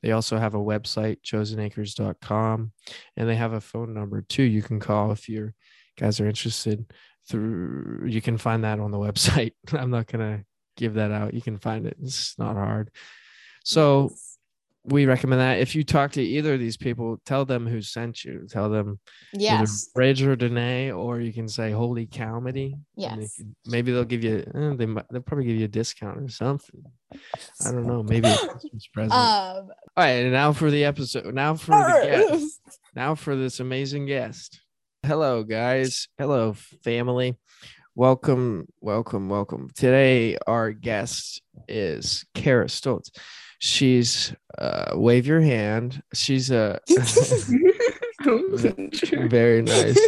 They 0.03 0.11
also 0.11 0.37
have 0.37 0.55
a 0.55 0.59
website, 0.59 1.21
chosenacres.com, 1.21 2.71
and 3.17 3.29
they 3.29 3.35
have 3.35 3.53
a 3.53 3.61
phone 3.61 3.93
number 3.93 4.21
too. 4.21 4.43
You 4.43 4.63
can 4.63 4.79
call 4.79 5.11
if 5.11 5.29
you 5.29 5.51
guys 5.97 6.19
are 6.19 6.27
interested. 6.27 6.85
Through 7.27 8.07
you 8.07 8.21
can 8.21 8.37
find 8.37 8.63
that 8.63 8.79
on 8.79 8.91
the 8.91 8.97
website. 9.07 9.53
I'm 9.73 9.91
not 9.91 10.07
gonna 10.07 10.43
give 10.75 10.95
that 10.95 11.11
out. 11.11 11.33
You 11.33 11.41
can 11.41 11.57
find 11.57 11.85
it. 11.85 11.97
It's 12.01 12.37
not 12.37 12.55
hard. 12.55 12.91
So 13.63 14.11
we 14.83 15.05
recommend 15.05 15.41
that. 15.41 15.59
If 15.59 15.75
you 15.75 15.83
talk 15.83 16.11
to 16.13 16.21
either 16.23 16.53
of 16.55 16.59
these 16.59 16.77
people, 16.77 17.21
tell 17.25 17.45
them 17.45 17.67
who 17.67 17.81
sent 17.81 18.23
you. 18.23 18.47
Tell 18.49 18.69
them 18.69 18.99
yes, 19.33 19.89
Bridge 19.93 20.23
or 20.23 20.35
Danae, 20.35 20.91
or 20.91 21.19
you 21.21 21.31
can 21.31 21.47
say 21.47 21.71
"Holy 21.71 22.07
Cowmedy." 22.07 22.73
yes. 22.95 23.35
can- 23.35 23.55
maybe 23.67 23.91
they'll 23.91 24.03
give 24.05 24.23
you. 24.23 24.43
eh, 24.55 24.73
they 24.75 24.85
might. 24.87 25.05
They'll 25.11 25.21
probably 25.21 25.45
give 25.45 25.57
you 25.57 25.65
a 25.65 25.69
discount 25.69 26.17
or 26.19 26.29
something. 26.29 26.83
I 27.13 27.71
don't 27.71 27.85
know. 27.85 28.01
Maybe 28.03 28.27
a 28.27 28.37
Christmas 28.47 28.87
present. 28.87 29.13
Um, 29.13 29.19
All 29.19 29.69
right, 29.97 30.09
and 30.09 30.31
now 30.31 30.51
for 30.53 30.71
the 30.71 30.85
episode. 30.85 31.33
Now 31.33 31.55
for 31.55 31.71
the 31.71 32.27
guest. 32.29 32.59
Now 32.95 33.15
for 33.15 33.35
this 33.35 33.59
amazing 33.59 34.07
guest. 34.07 34.59
Hello, 35.05 35.43
guys. 35.43 36.07
Hello, 36.17 36.53
family. 36.83 37.37
Welcome, 37.95 38.67
welcome, 38.79 39.29
welcome. 39.29 39.69
Today, 39.75 40.37
our 40.47 40.71
guest 40.71 41.41
is 41.67 42.25
Kara 42.33 42.65
Stoltz. 42.65 43.09
She's 43.63 44.33
uh, 44.57 44.93
wave 44.95 45.27
your 45.27 45.39
hand. 45.39 46.01
She's 46.15 46.49
a 46.49 46.79
very 49.29 49.61
nice. 49.61 49.99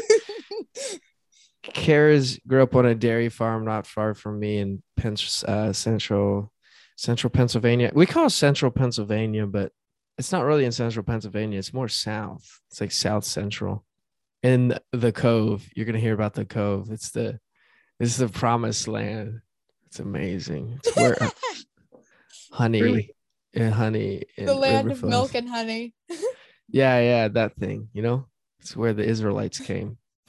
Kara's 1.61 2.39
grew 2.47 2.63
up 2.63 2.75
on 2.75 2.87
a 2.87 2.95
dairy 2.95 3.29
farm 3.29 3.63
not 3.63 3.85
far 3.85 4.15
from 4.15 4.39
me 4.39 4.57
in 4.57 4.81
Pen- 4.97 5.17
uh, 5.47 5.71
central 5.71 6.51
central 6.97 7.29
Pennsylvania. 7.29 7.91
We 7.93 8.07
call 8.07 8.25
it 8.25 8.31
central 8.31 8.71
Pennsylvania, 8.71 9.45
but 9.45 9.71
it's 10.17 10.31
not 10.31 10.45
really 10.45 10.65
in 10.65 10.71
central 10.71 11.05
Pennsylvania. 11.05 11.59
It's 11.59 11.73
more 11.73 11.87
south. 11.87 12.59
It's 12.71 12.81
like 12.81 12.91
south 12.91 13.23
central. 13.23 13.85
In 14.41 14.79
the 14.91 15.11
Cove, 15.11 15.69
you're 15.75 15.85
gonna 15.85 15.99
hear 15.99 16.15
about 16.15 16.33
the 16.33 16.45
Cove. 16.45 16.89
It's 16.89 17.11
the 17.11 17.39
is 17.99 18.17
the 18.17 18.29
promised 18.29 18.87
land. 18.87 19.41
It's 19.85 19.99
amazing. 19.99 20.79
It's 20.79 20.95
where 20.95 21.17
honey 22.51 22.81
Really? 22.81 23.15
And 23.53 23.73
honey 23.73 24.23
and 24.37 24.47
the 24.47 24.53
land 24.55 24.91
of 24.91 25.03
milk 25.03 25.35
and 25.35 25.49
honey. 25.49 25.93
Yeah, 26.69 26.99
yeah, 27.01 27.27
that 27.27 27.55
thing. 27.57 27.89
You 27.93 28.01
know, 28.01 28.25
it's 28.59 28.75
where 28.75 28.93
the 28.93 29.03
Israelites 29.03 29.59
came. 29.59 29.97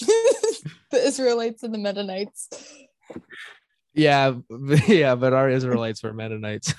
the 0.00 0.66
Israelites 0.92 1.62
and 1.62 1.72
the 1.72 1.78
Mennonites. 1.78 2.48
Yeah, 3.94 4.34
yeah, 4.88 5.14
but 5.14 5.34
our 5.34 5.48
Israelites 5.48 6.02
were 6.02 6.14
Mennonites. 6.14 6.74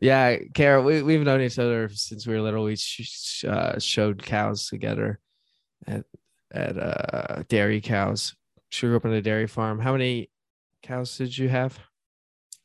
Yeah, 0.00 0.36
Kara, 0.52 0.82
we, 0.82 1.02
we've 1.02 1.22
known 1.22 1.40
each 1.40 1.58
other 1.58 1.88
since 1.88 2.26
we 2.26 2.34
were 2.34 2.42
little. 2.42 2.64
We 2.64 2.76
sh- 2.76 3.44
uh, 3.44 3.78
showed 3.78 4.22
cows 4.22 4.68
together 4.68 5.20
at 5.86 6.04
at 6.52 6.78
uh, 6.78 7.42
dairy 7.48 7.80
cows. 7.80 8.34
She 8.68 8.86
grew 8.86 8.96
up 8.96 9.04
on 9.04 9.12
a 9.12 9.22
dairy 9.22 9.46
farm. 9.46 9.78
How 9.78 9.92
many 9.92 10.30
cows 10.82 11.16
did 11.16 11.36
you 11.36 11.48
have? 11.48 11.78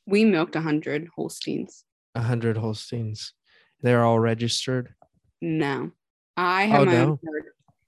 We 0.05 0.25
milked 0.25 0.55
a 0.55 0.61
hundred 0.61 1.09
Holsteins. 1.15 1.83
A 2.15 2.21
hundred 2.21 2.57
Holsteins. 2.57 3.33
They're 3.81 4.03
all 4.03 4.19
registered. 4.19 4.93
No, 5.41 5.91
I 6.37 6.63
have 6.63 6.81
Oh, 6.81 6.85
my 6.85 6.91
no? 6.93 7.03
own 7.03 7.19
herd. 7.25 7.43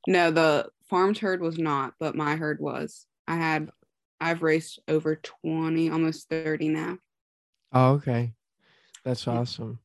No, 0.07 0.31
the 0.31 0.69
farmed 0.89 1.17
herd 1.17 1.41
was 1.41 1.57
not, 1.57 1.93
but 1.99 2.15
my 2.15 2.35
herd 2.35 2.59
was. 2.59 3.05
I 3.27 3.35
had, 3.35 3.69
I've 4.19 4.41
raced 4.43 4.79
over 4.87 5.15
twenty, 5.17 5.89
almost 5.89 6.29
thirty 6.29 6.69
now. 6.69 6.97
Oh, 7.71 7.93
okay. 7.93 8.33
That's 9.05 9.27
awesome. 9.27 9.79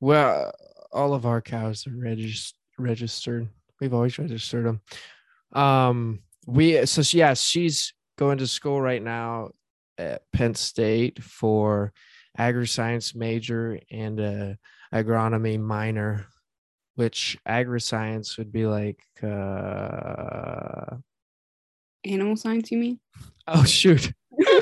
Well, 0.00 0.52
all 0.92 1.12
of 1.14 1.26
our 1.26 1.40
cows 1.40 1.86
are 1.86 1.90
regis- 1.90 2.54
registered. 2.78 3.48
We've 3.80 3.92
always 3.94 4.18
registered 4.18 4.64
them. 4.66 4.80
Um, 5.52 6.20
we 6.46 6.84
so 6.86 7.02
yeah, 7.16 7.34
she's 7.34 7.92
going 8.16 8.38
to 8.38 8.46
school 8.46 8.80
right 8.80 9.02
now 9.02 9.50
at 9.98 10.22
Penn 10.32 10.54
State 10.54 11.22
for 11.22 11.92
agri-science 12.36 13.14
major 13.14 13.78
and 13.90 14.20
a 14.20 14.58
agronomy 14.94 15.58
minor, 15.60 16.26
which 16.94 17.36
agri-science 17.44 18.38
would 18.38 18.52
be 18.52 18.66
like 18.66 19.02
uh 19.22 20.96
Animal 22.04 22.36
science, 22.36 22.70
you 22.70 22.78
mean? 22.78 23.00
oh 23.48 23.64
shoot. 23.64 24.12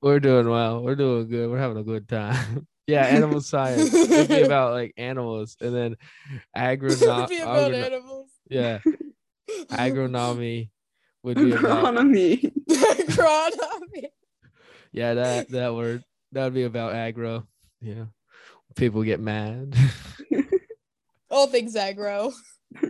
We're 0.00 0.20
doing 0.20 0.48
well. 0.48 0.82
We're 0.82 0.94
doing 0.96 1.28
good. 1.28 1.50
We're 1.50 1.58
having 1.58 1.78
a 1.78 1.82
good 1.82 2.08
time. 2.08 2.66
yeah, 2.86 3.04
animal 3.06 3.40
science. 3.40 3.92
It'd 3.92 4.28
be 4.28 4.42
about 4.42 4.72
like 4.72 4.92
animals, 4.96 5.56
and 5.60 5.74
then 5.74 5.96
agronom. 6.56 7.28
Be 7.28 7.40
about 7.40 7.72
agrono- 7.72 7.84
animals. 7.86 8.30
yeah, 8.48 8.78
agronomy 9.70 10.70
would 11.22 11.36
be 11.36 11.52
about. 11.52 11.94
Agronomy. 11.94 12.52
Agronomy. 12.68 14.06
Yeah, 14.92 15.14
that 15.14 15.50
that 15.50 15.74
word. 15.74 16.02
That 16.32 16.44
would 16.44 16.54
be 16.54 16.64
about 16.64 16.94
agro. 16.94 17.46
Yeah, 17.80 18.04
people 18.76 19.02
get 19.02 19.20
mad. 19.20 19.74
All 21.30 21.46
things 21.46 21.74
aggro. 21.74 22.32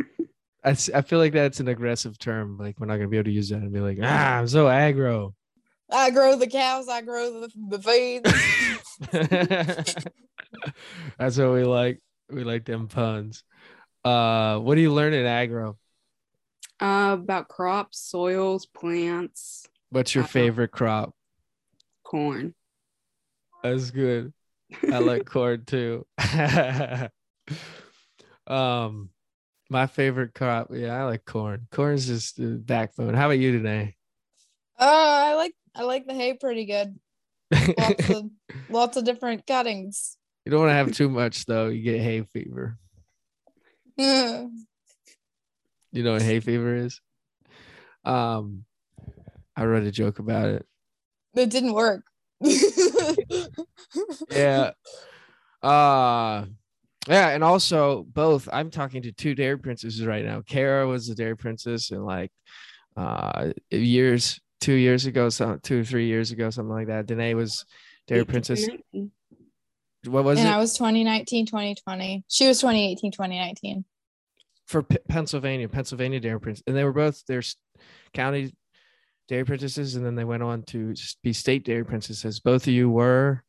I 0.64 0.74
feel 0.74 1.18
like 1.18 1.32
that's 1.32 1.60
an 1.60 1.68
aggressive 1.68 2.18
term. 2.18 2.58
Like 2.58 2.78
we're 2.78 2.86
not 2.86 2.96
gonna 2.96 3.08
be 3.08 3.16
able 3.16 3.24
to 3.24 3.32
use 3.32 3.48
that 3.48 3.56
and 3.56 3.72
be 3.72 3.80
like, 3.80 3.98
ah, 4.02 4.38
I'm 4.38 4.48
so 4.48 4.68
agro. 4.68 5.34
I 5.90 6.10
grow 6.10 6.36
the 6.36 6.46
cows. 6.46 6.88
I 6.88 7.02
grow 7.02 7.40
the, 7.40 7.50
the 7.68 7.78
feeds. 7.78 8.32
That's 11.18 11.36
what 11.36 11.52
we 11.52 11.64
like. 11.64 12.00
We 12.30 12.44
like 12.44 12.64
them 12.64 12.88
puns. 12.88 13.44
Uh, 14.04 14.58
what 14.58 14.76
do 14.76 14.80
you 14.80 14.92
learn 14.92 15.12
in 15.12 15.26
agro? 15.26 15.76
Uh, 16.82 17.12
about 17.12 17.46
crops, 17.46 18.00
soils, 18.00 18.66
plants, 18.66 19.68
What's 19.90 20.16
your 20.16 20.24
favorite 20.24 20.72
crop? 20.72 21.14
corn. 22.02 22.54
That's 23.62 23.92
good. 23.92 24.32
I 24.90 24.98
like 24.98 25.24
corn 25.26 25.64
too. 25.64 26.04
um, 28.48 29.10
my 29.70 29.86
favorite 29.86 30.34
crop. 30.34 30.70
Yeah, 30.72 31.00
I 31.00 31.04
like 31.04 31.24
corn. 31.24 31.68
Corn 31.70 31.94
is 31.94 32.08
just 32.08 32.36
the 32.36 32.56
backbone. 32.56 33.14
How 33.14 33.26
about 33.26 33.38
you 33.38 33.52
today? 33.52 33.94
Oh, 34.76 34.86
I 35.24 35.34
like 35.34 35.54
I 35.76 35.84
like 35.84 36.08
the 36.08 36.14
hay 36.14 36.34
pretty 36.34 36.64
good. 36.64 36.98
Lots 37.78 38.10
of 38.10 38.24
lots 38.70 38.96
of 38.96 39.04
different 39.04 39.46
cuttings. 39.46 40.16
you 40.44 40.50
don't 40.50 40.62
want 40.62 40.70
to 40.70 40.74
have 40.74 40.90
too 40.90 41.08
much 41.08 41.46
though. 41.46 41.68
You 41.68 41.80
get 41.80 42.00
hay 42.00 42.22
fever. 42.32 42.76
You 45.92 46.02
know 46.02 46.12
what 46.12 46.22
hay 46.22 46.40
fever 46.40 46.74
is? 46.74 47.00
Um, 48.04 48.64
I 49.54 49.64
read 49.64 49.84
a 49.84 49.90
joke 49.90 50.18
about 50.18 50.48
it. 50.48 50.66
It 51.34 51.50
didn't 51.50 51.74
work. 51.74 52.02
yeah 54.30 54.70
uh 55.62 56.44
yeah 57.06 57.28
and 57.28 57.44
also 57.44 58.04
both 58.12 58.48
i'm 58.52 58.68
talking 58.68 59.00
to 59.02 59.12
two 59.12 59.32
dairy 59.36 59.56
princesses 59.56 60.04
right 60.04 60.24
now 60.24 60.40
kara 60.40 60.84
was 60.86 61.06
the 61.06 61.14
dairy 61.14 61.36
princess 61.36 61.92
and 61.92 62.04
like 62.04 62.32
uh 62.96 63.50
years 63.70 64.40
two 64.60 64.72
years 64.72 65.06
ago 65.06 65.28
some 65.28 65.60
two 65.60 65.82
or 65.82 65.84
three 65.84 66.08
years 66.08 66.32
ago 66.32 66.50
something 66.50 66.74
like 66.74 66.88
that 66.88 67.06
danae 67.06 67.34
was 67.34 67.64
dairy 68.08 68.24
princess 68.24 68.66
what 70.06 70.24
was 70.24 70.38
it? 70.38 70.42
and 70.42 70.48
it 70.48 70.52
I 70.52 70.58
was 70.58 70.76
2019, 70.76 71.46
2020. 71.46 72.24
She 72.28 72.48
was 72.48 72.58
2018, 72.58 73.12
2019. 73.12 73.84
For 74.72 74.82
P- 74.82 74.96
pennsylvania 75.08 75.68
pennsylvania 75.68 76.18
dairy 76.18 76.40
princess 76.40 76.64
and 76.66 76.76
they 76.76 76.84
were 76.84 76.92
both 76.92 77.24
their 77.26 77.42
county 78.14 78.54
dairy 79.28 79.44
princesses 79.44 79.94
and 79.94 80.04
then 80.04 80.14
they 80.14 80.24
went 80.24 80.42
on 80.42 80.62
to 80.62 80.94
be 81.22 81.32
state 81.32 81.64
dairy 81.64 81.84
princesses 81.84 82.40
both 82.40 82.66
of 82.66 82.72
you 82.72 82.90
were 82.90 83.44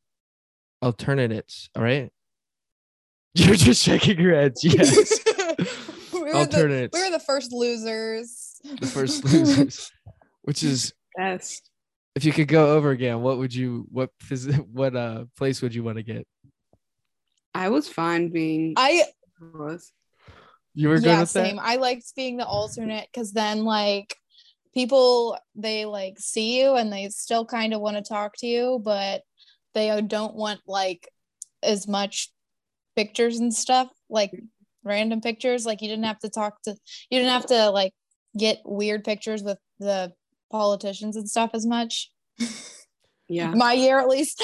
alternates 0.82 1.70
all 1.76 1.84
right 1.84 2.12
you're 3.34 3.56
just 3.56 3.82
shaking 3.82 4.20
your 4.20 4.36
heads 4.36 4.64
yes 4.64 5.20
we, 6.14 6.20
were 6.20 6.32
the, 6.32 6.38
alternates 6.38 6.98
we 6.98 7.04
were 7.04 7.12
the 7.12 7.24
first 7.26 7.52
losers. 7.52 8.60
the 8.80 8.86
first 8.86 9.24
losers 9.34 9.92
which 10.44 10.62
is 10.62 10.94
Best. 11.18 11.70
if 12.16 12.26
you 12.26 12.34
could 12.34 12.48
go 12.48 12.76
over 12.76 12.92
again 12.92 13.22
what 13.22 13.38
would 13.38 13.56
you 13.56 13.88
what 13.90 14.10
phys- 14.24 14.60
what 14.68 14.96
uh 14.96 15.26
place 15.38 15.62
would 15.62 15.74
you 15.74 15.84
want 15.84 15.98
to 15.98 16.04
get 16.04 16.28
I 17.56 17.70
was 17.70 17.88
fine 17.88 18.30
being. 18.30 18.74
I 18.78 19.04
was. 19.40 19.92
You 20.74 20.90
were 20.90 20.96
good 20.96 21.06
yeah, 21.06 21.20
with 21.22 21.30
same. 21.30 21.58
that 21.58 21.66
I 21.66 21.76
liked 21.76 22.16
being 22.16 22.38
the 22.38 22.46
alternate 22.46 23.08
because 23.12 23.32
then 23.32 23.64
like 23.64 24.16
people 24.74 25.38
they 25.56 25.86
like 25.86 26.16
see 26.20 26.60
you 26.60 26.76
and 26.76 26.92
they 26.92 27.10
still 27.10 27.46
kind 27.46 27.74
of 27.74 27.82
want 27.82 27.98
to 27.98 28.04
talk 28.04 28.34
to 28.38 28.48
you, 28.48 28.82
but 28.84 29.22
they 29.74 29.90
uh, 29.90 30.02
don't 30.02 30.36
want 30.36 30.62
like 30.68 31.10
as 31.62 31.88
much 31.88 32.32
pictures 32.96 33.40
and 33.40 33.54
stuff, 33.54 33.90
like 34.10 34.32
random 34.84 35.22
pictures. 35.22 35.66
Like 35.66 35.82
you 35.82 35.88
didn't 35.88 36.06
have 36.06 36.20
to 36.20 36.30
talk 36.30 36.62
to 36.64 36.76
you 37.10 37.20
didn't 37.20 37.32
have 37.32 37.48
to 37.48 37.70
like 37.70 37.94
get 38.38 38.62
weird 38.66 39.04
pictures 39.04 39.44
with 39.44 39.60
the 39.80 40.14
politicians 40.52 41.16
and 41.16 41.30
stuff 41.30 41.52
as 41.54 41.66
much. 41.66 42.12
Yeah. 43.30 43.54
My 43.54 43.74
year 43.74 44.00
at 44.00 44.10
least. 44.10 44.44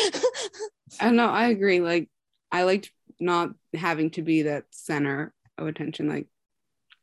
I 1.00 1.12
know. 1.12 1.28
I 1.28 1.48
agree. 1.48 1.80
Like, 1.80 2.10
I 2.52 2.64
liked 2.64 2.92
not 3.20 3.52
having 3.74 4.10
to 4.12 4.22
be 4.22 4.44
that 4.44 4.64
center 4.72 5.34
of 5.62 5.68
attention. 5.68 6.08
Like, 6.10 6.28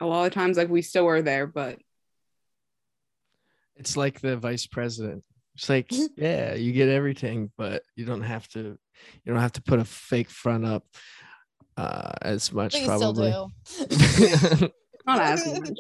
a 0.01 0.07
lot 0.07 0.27
of 0.27 0.33
times, 0.33 0.57
like 0.57 0.69
we 0.69 0.83
still 0.83 1.05
were 1.05 1.23
there, 1.23 1.47
but 1.47 1.79
it's 3.77 3.97
like 3.97 4.21
the 4.21 4.37
vice 4.37 4.67
president 4.67 5.23
it's 5.55 5.69
like 5.69 5.91
yeah 6.17 6.55
you 6.55 6.73
get 6.73 6.89
everything 6.89 7.51
but 7.57 7.83
you 7.95 8.05
don't 8.05 8.23
have 8.23 8.47
to 8.49 8.59
you 8.59 9.33
don't 9.33 9.41
have 9.41 9.53
to 9.53 9.63
put 9.63 9.79
a 9.79 9.85
fake 9.85 10.31
front 10.31 10.65
up 10.65 10.85
uh 11.77 12.13
as 12.23 12.53
much 12.53 12.73
But 12.73 12.81
you 12.81 12.85
still 12.85 13.15
probably 13.15 13.31
do. 14.59 14.69
not 15.07 15.21
as 15.21 15.47
much. 15.61 15.79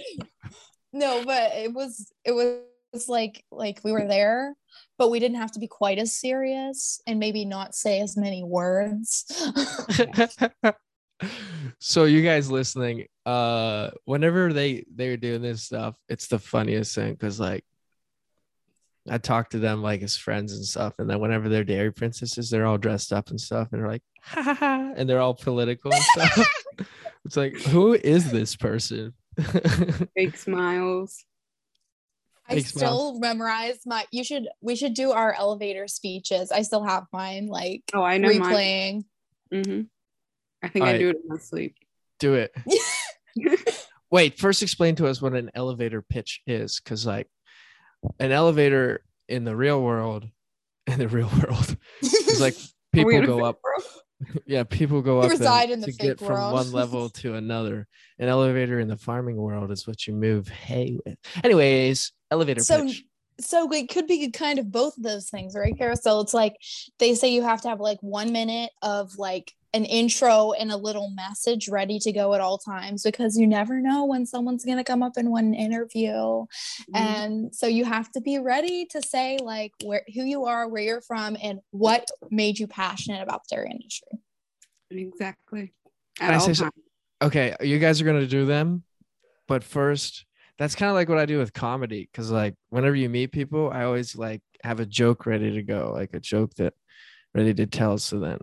no 0.92 1.24
but 1.24 1.52
it 1.54 1.72
was 1.72 2.10
it 2.24 2.32
was 2.32 3.08
like 3.08 3.44
like 3.50 3.80
we 3.84 3.92
were 3.92 4.06
there 4.06 4.54
but 4.98 5.10
we 5.10 5.20
didn't 5.20 5.36
have 5.38 5.52
to 5.52 5.60
be 5.60 5.66
quite 5.68 5.98
as 5.98 6.16
serious 6.16 7.00
and 7.06 7.18
maybe 7.18 7.44
not 7.44 7.74
say 7.74 8.00
as 8.00 8.16
many 8.16 8.42
words 8.44 9.24
so 11.78 12.04
you 12.04 12.22
guys 12.22 12.50
listening 12.50 13.06
uh 13.26 13.90
whenever 14.04 14.52
they 14.52 14.84
they're 14.94 15.16
doing 15.16 15.42
this 15.42 15.62
stuff 15.64 15.96
it's 16.08 16.28
the 16.28 16.38
funniest 16.38 16.94
thing 16.94 17.12
because 17.12 17.38
like 17.40 17.64
i 19.08 19.18
talk 19.18 19.50
to 19.50 19.58
them 19.58 19.82
like 19.82 20.02
as 20.02 20.16
friends 20.16 20.52
and 20.54 20.64
stuff 20.64 20.94
and 20.98 21.08
then 21.08 21.20
whenever 21.20 21.48
they're 21.48 21.64
dairy 21.64 21.92
princesses 21.92 22.50
they're 22.50 22.66
all 22.66 22.78
dressed 22.78 23.12
up 23.12 23.30
and 23.30 23.40
stuff 23.40 23.68
and 23.72 23.80
they're 23.80 23.88
like 23.90 24.02
ha 24.22 24.42
ha 24.42 24.54
ha 24.54 24.92
and 24.96 25.08
they're 25.08 25.20
all 25.20 25.34
political 25.34 25.92
and 25.92 26.02
stuff 26.02 26.64
it's 27.24 27.36
like 27.36 27.54
who 27.68 27.94
is 27.94 28.30
this 28.30 28.56
person 28.56 29.12
Fake 30.16 30.36
smiles. 30.36 31.24
i 32.48 32.54
Fake 32.54 32.66
smiles. 32.66 32.70
still 33.12 33.18
memorize 33.20 33.78
my 33.86 34.04
you 34.12 34.24
should 34.24 34.48
we 34.62 34.74
should 34.76 34.94
do 34.94 35.12
our 35.12 35.34
elevator 35.34 35.86
speeches 35.88 36.50
i 36.50 36.62
still 36.62 36.82
have 36.84 37.04
mine 37.12 37.46
like 37.48 37.82
Oh, 37.92 38.02
I 38.02 38.18
know 38.18 38.28
mine. 38.28 38.40
replaying 38.40 39.04
hmm 39.52 39.80
I 40.66 40.68
think 40.68 40.84
I 40.84 40.98
do 40.98 41.08
it 41.10 41.16
in 41.16 41.28
my 41.28 41.38
sleep. 41.38 41.76
do 42.18 42.34
it. 42.34 42.54
Wait 44.10 44.38
first 44.38 44.62
explain 44.62 44.94
to 44.96 45.06
us 45.06 45.20
what 45.20 45.34
an 45.34 45.50
elevator 45.54 46.00
pitch 46.02 46.40
is 46.46 46.80
because 46.80 47.04
like 47.06 47.28
an 48.20 48.30
elevator 48.32 49.02
in 49.28 49.44
the 49.44 49.54
real 49.56 49.82
world 49.82 50.28
in 50.86 50.98
the 50.98 51.08
real 51.08 51.28
world 51.42 51.76
is 52.02 52.40
like 52.40 52.54
people 52.92 53.20
go 53.26 53.44
up 53.44 53.58
world? 53.62 54.42
yeah 54.46 54.62
people 54.62 55.02
go 55.02 55.20
up 55.20 55.28
reside 55.30 55.70
in 55.70 55.80
the 55.80 55.88
to 55.88 55.92
get 55.92 56.18
from 56.18 56.52
one 56.52 56.72
level 56.72 57.10
to 57.10 57.34
another. 57.34 57.86
An 58.18 58.28
elevator 58.28 58.80
in 58.80 58.88
the 58.88 58.96
farming 58.96 59.36
world 59.36 59.70
is 59.70 59.86
what 59.86 60.06
you 60.06 60.14
move 60.14 60.48
hay 60.48 60.98
with. 61.04 61.18
Anyways 61.44 62.12
elevator 62.30 62.62
So- 62.62 62.84
pitch. 62.84 63.04
so 63.40 63.70
it 63.72 63.88
could 63.90 64.06
be 64.06 64.30
kind 64.30 64.58
of 64.58 64.70
both 64.72 64.96
of 64.96 65.02
those 65.02 65.28
things 65.28 65.54
right 65.54 65.76
carousel 65.76 66.20
it's 66.22 66.32
like 66.32 66.54
they 66.98 67.14
say 67.14 67.28
you 67.34 67.42
have 67.42 67.60
to 67.62 67.68
have 67.68 67.80
like 67.80 67.98
one 68.00 68.32
minute 68.32 68.70
of 68.80 69.18
like 69.18 69.52
an 69.74 69.84
intro 69.84 70.52
and 70.52 70.70
a 70.72 70.76
little 70.76 71.10
message 71.10 71.68
ready 71.68 71.98
to 71.98 72.12
go 72.12 72.34
at 72.34 72.40
all 72.40 72.56
times 72.58 73.02
because 73.02 73.36
you 73.36 73.46
never 73.46 73.80
know 73.80 74.04
when 74.04 74.24
someone's 74.24 74.64
going 74.64 74.78
to 74.78 74.84
come 74.84 75.02
up 75.02 75.18
in 75.18 75.30
one 75.30 75.52
interview 75.54 76.12
Mhm. 76.12 76.46
and 76.94 77.54
so 77.54 77.66
you 77.66 77.84
have 77.84 78.10
to 78.12 78.20
be 78.20 78.38
ready 78.38 78.86
to 78.86 79.02
say 79.02 79.38
like 79.42 79.72
where 79.84 80.02
who 80.14 80.22
you 80.24 80.44
are 80.44 80.68
where 80.68 80.82
you're 80.82 81.00
from 81.00 81.36
and 81.42 81.60
what 81.70 82.06
made 82.30 82.58
you 82.58 82.66
passionate 82.66 83.22
about 83.22 83.42
the 83.48 83.56
dairy 83.56 83.70
industry 83.70 84.08
Exactly. 84.90 85.72
Can 86.18 86.30
At 86.30 86.34
I 86.36 86.38
say 86.38 86.54
so- 86.54 86.70
okay 87.22 87.54
you 87.60 87.78
guys 87.78 88.00
are 88.00 88.04
going 88.04 88.20
to 88.20 88.26
do 88.26 88.46
them 88.46 88.82
but 89.48 89.64
first 89.64 90.24
that's 90.58 90.74
kind 90.74 90.88
of 90.90 90.94
like 90.94 91.08
what 91.08 91.18
i 91.18 91.26
do 91.26 91.38
with 91.38 91.52
comedy 91.52 92.08
because 92.10 92.30
like 92.30 92.54
whenever 92.70 92.94
you 92.94 93.08
meet 93.08 93.32
people 93.32 93.70
i 93.72 93.84
always 93.84 94.14
like 94.16 94.42
have 94.62 94.80
a 94.80 94.86
joke 94.86 95.24
ready 95.26 95.50
to 95.52 95.62
go 95.62 95.92
like 95.94 96.12
a 96.14 96.20
joke 96.20 96.52
that 96.54 96.74
ready 97.34 97.52
to 97.54 97.66
tell 97.66 97.96
so 97.98 98.18
then 98.20 98.38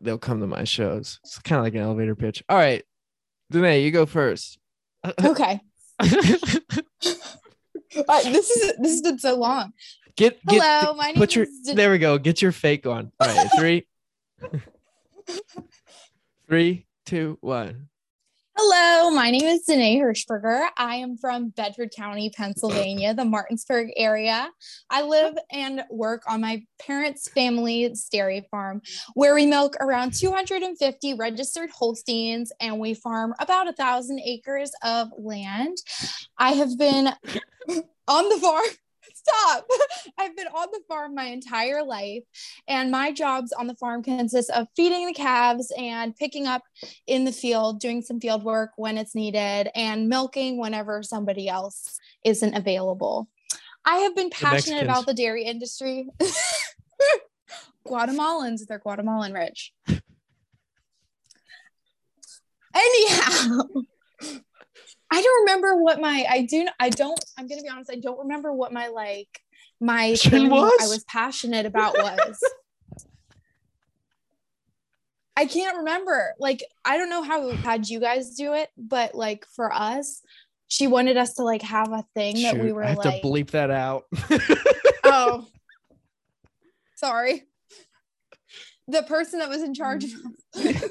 they'll 0.00 0.18
come 0.18 0.40
to 0.40 0.46
my 0.46 0.64
shows. 0.64 1.20
It's 1.24 1.38
kind 1.38 1.58
of 1.58 1.64
like 1.64 1.74
an 1.74 1.80
elevator 1.80 2.14
pitch. 2.14 2.42
All 2.48 2.56
right 2.56 2.84
Danae, 3.50 3.82
you 3.82 3.90
go 3.90 4.06
first. 4.06 4.58
Okay. 5.24 5.60
This 8.24 8.50
is 8.50 8.76
this 8.78 8.92
has 8.92 9.02
been 9.02 9.18
so 9.18 9.36
long. 9.36 9.72
Get 10.16 10.44
get 10.46 10.62
hello 10.62 10.94
my 10.94 11.06
name 11.06 11.14
put 11.16 11.34
your 11.34 11.44
is 11.44 11.60
Dan- 11.66 11.76
there 11.76 11.90
we 11.90 11.98
go. 11.98 12.18
Get 12.18 12.42
your 12.42 12.52
fake 12.52 12.86
on. 12.86 13.12
All 13.18 13.26
right 13.28 13.48
three. 13.58 13.86
Three 16.48 16.86
two 17.04 17.38
one 17.40 17.88
Hello, 18.60 19.08
my 19.12 19.30
name 19.30 19.44
is 19.44 19.62
Danae 19.62 20.00
Hirschberger. 20.00 20.66
I 20.76 20.96
am 20.96 21.16
from 21.16 21.50
Bedford 21.50 21.92
County, 21.96 22.28
Pennsylvania, 22.30 23.14
the 23.14 23.24
Martinsburg 23.24 23.90
area. 23.96 24.50
I 24.90 25.02
live 25.02 25.38
and 25.52 25.84
work 25.92 26.24
on 26.28 26.40
my 26.40 26.64
parents' 26.80 27.28
family's 27.28 28.08
dairy 28.10 28.48
farm, 28.50 28.82
where 29.14 29.36
we 29.36 29.46
milk 29.46 29.76
around 29.80 30.12
250 30.12 31.14
registered 31.14 31.70
Holsteins 31.70 32.50
and 32.60 32.80
we 32.80 32.94
farm 32.94 33.32
about 33.38 33.68
a 33.68 33.72
thousand 33.72 34.18
acres 34.26 34.72
of 34.82 35.06
land. 35.16 35.76
I 36.36 36.54
have 36.54 36.76
been 36.76 37.06
on 38.08 38.28
the 38.28 38.38
farm 38.40 38.66
stop. 39.28 39.66
I've 40.18 40.36
been 40.36 40.46
on 40.48 40.68
the 40.72 40.80
farm 40.88 41.14
my 41.14 41.26
entire 41.26 41.82
life, 41.84 42.24
and 42.66 42.90
my 42.90 43.12
jobs 43.12 43.52
on 43.52 43.66
the 43.66 43.74
farm 43.74 44.02
consist 44.02 44.50
of 44.50 44.66
feeding 44.76 45.06
the 45.06 45.14
calves 45.14 45.72
and 45.76 46.16
picking 46.16 46.46
up 46.46 46.62
in 47.06 47.24
the 47.24 47.32
field, 47.32 47.80
doing 47.80 48.02
some 48.02 48.20
field 48.20 48.44
work 48.44 48.72
when 48.76 48.98
it's 48.98 49.14
needed, 49.14 49.70
and 49.74 50.08
milking 50.08 50.58
whenever 50.58 51.02
somebody 51.02 51.48
else 51.48 51.98
isn't 52.24 52.54
available. 52.54 53.28
I 53.84 53.98
have 53.98 54.14
been 54.14 54.30
passionate 54.30 54.82
about 54.82 55.06
the 55.06 55.14
dairy 55.14 55.44
industry. 55.44 56.08
Guatemalans, 57.86 58.66
they're 58.66 58.78
Guatemalan 58.78 59.32
rich. 59.32 59.72
Anyhow, 62.74 63.62
I 65.10 65.22
don't 65.22 65.40
remember 65.42 65.82
what 65.82 66.00
my 66.00 66.26
I 66.28 66.42
do 66.42 66.66
I 66.78 66.90
don't 66.90 67.22
I'm 67.38 67.46
gonna 67.46 67.62
be 67.62 67.68
honest, 67.68 67.90
I 67.90 67.96
don't 67.96 68.18
remember 68.18 68.52
what 68.52 68.72
my 68.72 68.88
like 68.88 69.40
my 69.80 70.14
thing 70.16 70.50
was? 70.50 70.72
I 70.80 70.88
was 70.88 71.04
passionate 71.04 71.66
about 71.66 71.94
was. 71.96 72.40
I 75.36 75.46
can't 75.46 75.78
remember. 75.78 76.34
Like, 76.40 76.64
I 76.84 76.96
don't 76.98 77.10
know 77.10 77.22
how 77.22 77.48
had 77.50 77.88
you 77.88 78.00
guys 78.00 78.34
do 78.34 78.54
it, 78.54 78.70
but 78.76 79.14
like 79.14 79.46
for 79.54 79.72
us, 79.72 80.20
she 80.66 80.88
wanted 80.88 81.16
us 81.16 81.34
to 81.34 81.44
like 81.44 81.62
have 81.62 81.92
a 81.92 82.04
thing 82.14 82.34
Shoot, 82.36 82.42
that 82.42 82.58
we 82.58 82.72
were 82.72 82.82
I 82.82 82.88
have 82.88 82.98
like, 82.98 83.22
to 83.22 83.28
bleep 83.28 83.50
that 83.52 83.70
out. 83.70 84.06
oh, 85.04 85.46
sorry. 86.96 87.44
The 88.88 89.04
person 89.04 89.38
that 89.38 89.48
was 89.48 89.62
in 89.62 89.74
charge 89.74 90.04
of 90.04 90.10
I 90.56 90.56
mm. 90.56 90.90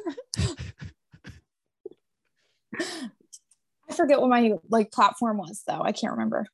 forget 3.98 4.22
what 4.22 4.30
my 4.30 4.54
like 4.70 4.92
platform 4.92 5.38
was 5.38 5.64
though. 5.68 5.82
I 5.82 5.92
can't 5.92 6.14
remember. 6.14 6.48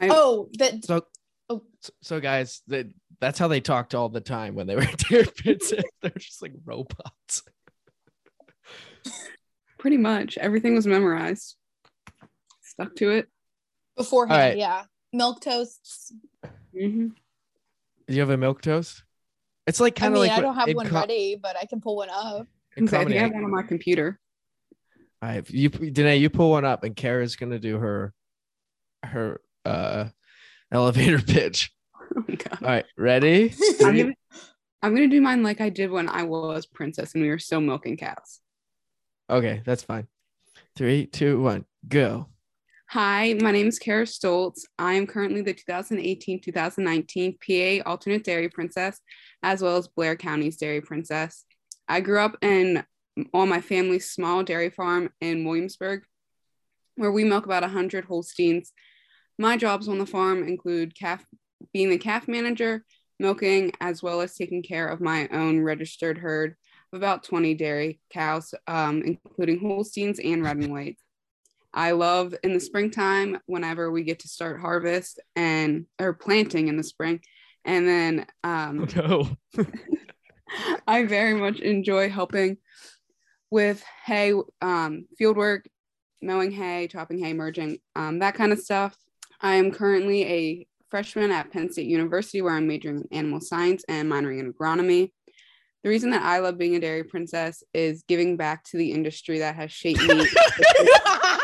I, 0.00 0.08
oh, 0.10 0.48
that. 0.58 0.84
So, 0.84 1.06
oh. 1.48 1.62
so 2.02 2.20
guys, 2.20 2.62
that 2.68 2.86
that's 3.20 3.38
how 3.38 3.48
they 3.48 3.60
talked 3.60 3.94
all 3.94 4.08
the 4.08 4.20
time 4.20 4.54
when 4.54 4.66
they 4.66 4.76
were 4.76 4.86
Dairy 5.08 5.26
Princess. 5.36 5.84
They're 6.02 6.10
just 6.10 6.42
like 6.42 6.52
robots. 6.64 7.42
Pretty 9.78 9.96
much 9.96 10.36
everything 10.38 10.74
was 10.74 10.86
memorized. 10.86 11.56
Stuck 12.62 12.94
to 12.96 13.10
it 13.10 13.28
beforehand. 13.96 14.38
Right. 14.38 14.58
Yeah, 14.58 14.84
milk 15.12 15.40
toasts. 15.40 16.12
Mm-hmm. 16.74 17.08
Do 18.08 18.14
you 18.14 18.20
have 18.20 18.30
a 18.30 18.36
milk 18.36 18.62
toast? 18.62 19.04
It's 19.66 19.80
like 19.80 19.94
kind 19.94 20.14
of 20.14 20.20
I 20.20 20.22
mean, 20.22 20.30
like 20.30 20.38
I 20.38 20.40
don't 20.40 20.54
have 20.54 20.74
one 20.74 20.88
co- 20.88 21.00
ready, 21.00 21.38
but 21.40 21.56
I 21.56 21.66
can 21.66 21.80
pull 21.80 21.96
one 21.96 22.08
up. 22.10 22.46
Okay, 22.76 22.96
I 22.96 23.04
think 23.04 23.16
I 23.16 23.22
have 23.22 23.32
one 23.32 23.44
on 23.44 23.50
my 23.50 23.62
computer. 23.62 24.18
All 25.20 25.28
right, 25.28 25.50
you 25.50 25.68
Danae, 25.68 26.16
you 26.16 26.30
pull 26.30 26.50
one 26.50 26.64
up, 26.64 26.84
and 26.84 26.94
Kara's 26.94 27.36
gonna 27.36 27.58
do 27.58 27.78
her 27.78 28.12
her 29.04 29.40
uh 29.64 30.06
elevator 30.72 31.20
pitch. 31.20 31.72
Oh, 32.16 32.24
All 32.26 32.68
right, 32.68 32.84
ready? 32.96 33.54
I'm 33.80 33.96
gonna, 33.96 34.14
I'm 34.82 34.94
gonna 34.94 35.08
do 35.08 35.20
mine 35.20 35.42
like 35.42 35.60
I 35.60 35.70
did 35.70 35.90
when 35.90 36.08
I 36.08 36.22
was 36.22 36.66
princess 36.66 37.14
and 37.14 37.22
we 37.22 37.30
were 37.30 37.38
still 37.38 37.60
milking 37.60 37.96
cows. 37.96 38.40
Okay, 39.28 39.62
that's 39.66 39.82
fine. 39.82 40.06
Three, 40.76 41.06
two, 41.06 41.42
one, 41.42 41.64
go. 41.86 42.28
Hi, 42.90 43.34
my 43.42 43.50
name 43.50 43.66
is 43.66 43.78
Kara 43.78 44.04
Stoltz. 44.04 44.60
I 44.78 44.94
am 44.94 45.06
currently 45.06 45.42
the 45.42 45.52
2018 45.52 46.40
2019 46.40 47.36
PA 47.82 47.90
Alternate 47.90 48.24
Dairy 48.24 48.48
Princess, 48.48 49.00
as 49.42 49.60
well 49.60 49.76
as 49.76 49.88
Blair 49.88 50.16
County's 50.16 50.56
Dairy 50.56 50.80
Princess. 50.80 51.44
I 51.86 52.00
grew 52.00 52.20
up 52.20 52.36
in 52.40 52.82
on 53.32 53.48
my 53.48 53.60
family's 53.60 54.10
small 54.10 54.42
dairy 54.42 54.70
farm 54.70 55.10
in 55.20 55.44
Williamsburg, 55.44 56.02
where 56.96 57.12
we 57.12 57.24
milk 57.24 57.46
about 57.46 57.62
100 57.62 58.04
Holsteins. 58.04 58.72
My 59.38 59.56
jobs 59.56 59.88
on 59.88 59.98
the 59.98 60.06
farm 60.06 60.46
include 60.46 60.94
calf, 60.94 61.24
being 61.72 61.90
the 61.90 61.98
calf 61.98 62.28
manager, 62.28 62.84
milking, 63.18 63.72
as 63.80 64.02
well 64.02 64.20
as 64.20 64.34
taking 64.34 64.62
care 64.62 64.88
of 64.88 65.00
my 65.00 65.28
own 65.28 65.60
registered 65.60 66.18
herd 66.18 66.56
of 66.92 66.98
about 66.98 67.24
20 67.24 67.54
dairy 67.54 68.00
cows, 68.10 68.54
um, 68.66 69.02
including 69.02 69.60
Holsteins 69.60 70.18
and 70.18 70.42
red 70.42 70.56
and 70.56 70.72
white. 70.72 70.98
I 71.74 71.92
love 71.92 72.34
in 72.42 72.54
the 72.54 72.60
springtime 72.60 73.38
whenever 73.46 73.90
we 73.90 74.02
get 74.02 74.20
to 74.20 74.28
start 74.28 74.60
harvest 74.60 75.20
and 75.36 75.86
or 76.00 76.14
planting 76.14 76.68
in 76.68 76.76
the 76.76 76.82
spring, 76.82 77.20
and 77.64 77.86
then 77.86 78.26
um, 78.42 78.88
oh, 78.96 79.30
no. 79.56 79.64
I 80.86 81.04
very 81.04 81.34
much 81.34 81.60
enjoy 81.60 82.08
helping 82.08 82.56
with 83.50 83.82
hay, 84.04 84.32
um, 84.60 85.06
field 85.16 85.36
work, 85.36 85.66
mowing 86.22 86.50
hay, 86.50 86.88
chopping 86.88 87.18
hay, 87.18 87.32
merging, 87.32 87.78
um, 87.96 88.18
that 88.20 88.34
kind 88.34 88.52
of 88.52 88.58
stuff. 88.58 88.96
I 89.40 89.54
am 89.54 89.70
currently 89.70 90.24
a 90.24 90.66
freshman 90.90 91.30
at 91.30 91.50
Penn 91.52 91.70
State 91.70 91.86
University 91.86 92.42
where 92.42 92.54
I'm 92.54 92.66
majoring 92.66 93.06
in 93.10 93.18
animal 93.18 93.40
science 93.40 93.84
and 93.88 94.10
minoring 94.10 94.40
in 94.40 94.52
agronomy. 94.52 95.12
The 95.84 95.90
reason 95.90 96.10
that 96.10 96.22
I 96.22 96.40
love 96.40 96.58
being 96.58 96.74
a 96.74 96.80
dairy 96.80 97.04
princess 97.04 97.62
is 97.72 98.02
giving 98.08 98.36
back 98.36 98.64
to 98.64 98.76
the 98.76 98.92
industry 98.92 99.38
that 99.38 99.54
has 99.54 99.70
shaped 99.70 100.02
me 100.02 100.26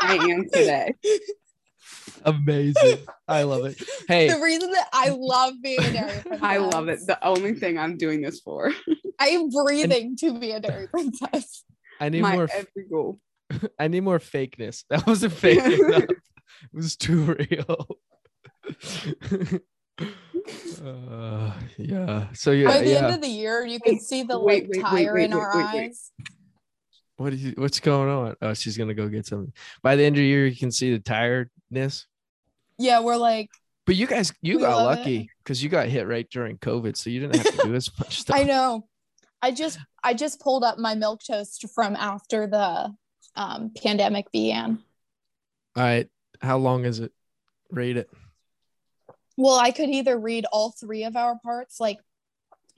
I 0.07 0.19
am 0.21 0.45
today. 0.51 0.95
Amazing. 2.25 2.99
I 3.29 3.43
love 3.43 3.65
it. 3.65 3.83
Hey. 4.09 4.29
The 4.29 4.41
reason 4.41 4.71
that 4.73 4.89
I 4.93 5.11
love 5.17 5.55
being 5.63 5.81
a 5.81 5.93
dairy 5.93 6.21
princess. 6.23 6.39
I 6.43 6.57
love 6.59 6.89
it. 6.89 7.01
The 7.07 7.19
only 7.27 7.55
thing 7.55 7.79
I'm 7.79 7.97
doing 7.97 8.23
this 8.23 8.41
for. 8.41 8.73
I 9.21 9.29
am 9.29 9.51
breathing 9.51 10.09
and, 10.09 10.19
to 10.19 10.39
be 10.39 10.51
a 10.53 10.61
dairy 10.61 10.87
princess. 10.91 11.65
I 12.01 12.09
need 12.09 12.23
My 12.23 12.35
more 12.35 12.49
every 12.53 12.89
goal. 12.91 13.21
I 13.79 13.89
need 13.89 14.01
more 14.01 14.19
fakeness. 14.19 14.85
That 14.91 15.07
wasn't 15.07 15.33
fake 15.45 15.61
enough. 15.61 16.05
It 16.05 16.19
was 16.73 16.97
too 16.97 17.37
real. 17.51 17.99
uh, 20.85 21.53
yeah. 21.79 22.27
So 22.33 22.51
yeah. 22.53 22.67
By 22.67 22.81
the 22.81 22.91
yeah. 22.91 23.07
end 23.07 23.15
of 23.15 23.21
the 23.21 23.29
year, 23.29 23.65
you 23.65 23.81
can 23.81 24.01
see 24.01 24.23
the 24.23 24.39
wait, 24.39 24.65
like 24.65 24.77
wait, 24.77 24.83
tire 24.83 25.15
wait, 25.15 25.25
in 25.25 25.33
our 25.33 25.57
eyes. 25.57 26.11
What 27.17 27.33
is 27.33 27.55
what's 27.57 27.81
going 27.81 28.09
on? 28.09 28.37
Oh, 28.43 28.55
she's 28.55 28.77
gonna 28.77 28.95
go 28.95 29.09
get 29.09 29.27
something. 29.27 29.53
By 29.83 29.97
the 29.97 30.05
end 30.05 30.17
of 30.17 30.21
the 30.21 30.27
year, 30.27 30.47
you 30.47 30.57
can 30.57 30.73
see 30.73 30.93
the 30.93 30.99
tiredness. 30.99 32.07
Yeah, 32.79 33.01
we're 33.01 33.17
like. 33.17 33.51
But 33.87 33.97
you 33.97 34.07
guys, 34.07 34.33
you 34.41 34.59
got 34.61 34.83
lucky 34.83 35.31
because 35.43 35.63
you 35.63 35.69
got 35.69 35.89
hit 35.89 36.07
right 36.09 36.27
during 36.31 36.57
COVID, 36.57 36.97
so 36.97 37.11
you 37.11 37.21
didn't 37.21 37.37
have 37.37 37.59
to 37.59 37.67
do 37.69 37.75
as 37.75 37.91
much 37.99 38.21
stuff. 38.21 38.37
I 38.37 38.45
know. 38.45 38.87
I 39.45 39.51
just 39.51 39.79
I 40.03 40.15
just 40.15 40.41
pulled 40.41 40.65
up 40.65 40.79
my 40.79 40.95
milk 40.95 41.21
toast 41.23 41.67
from 41.75 41.97
after 41.97 42.47
the 42.47 42.95
um, 43.37 43.73
pandemic 43.77 44.33
began. 44.33 44.79
All 45.77 45.83
right, 45.83 46.09
how 46.41 46.57
long 46.57 46.87
is 46.87 47.01
it? 47.01 47.13
Read 47.71 47.99
it. 47.99 48.09
Well, 49.37 49.59
I 49.59 49.71
could 49.71 49.91
either 49.91 50.19
read 50.19 50.47
all 50.51 50.71
three 50.71 51.05
of 51.05 51.15
our 51.15 51.39
parts, 51.45 51.79
like 51.79 51.99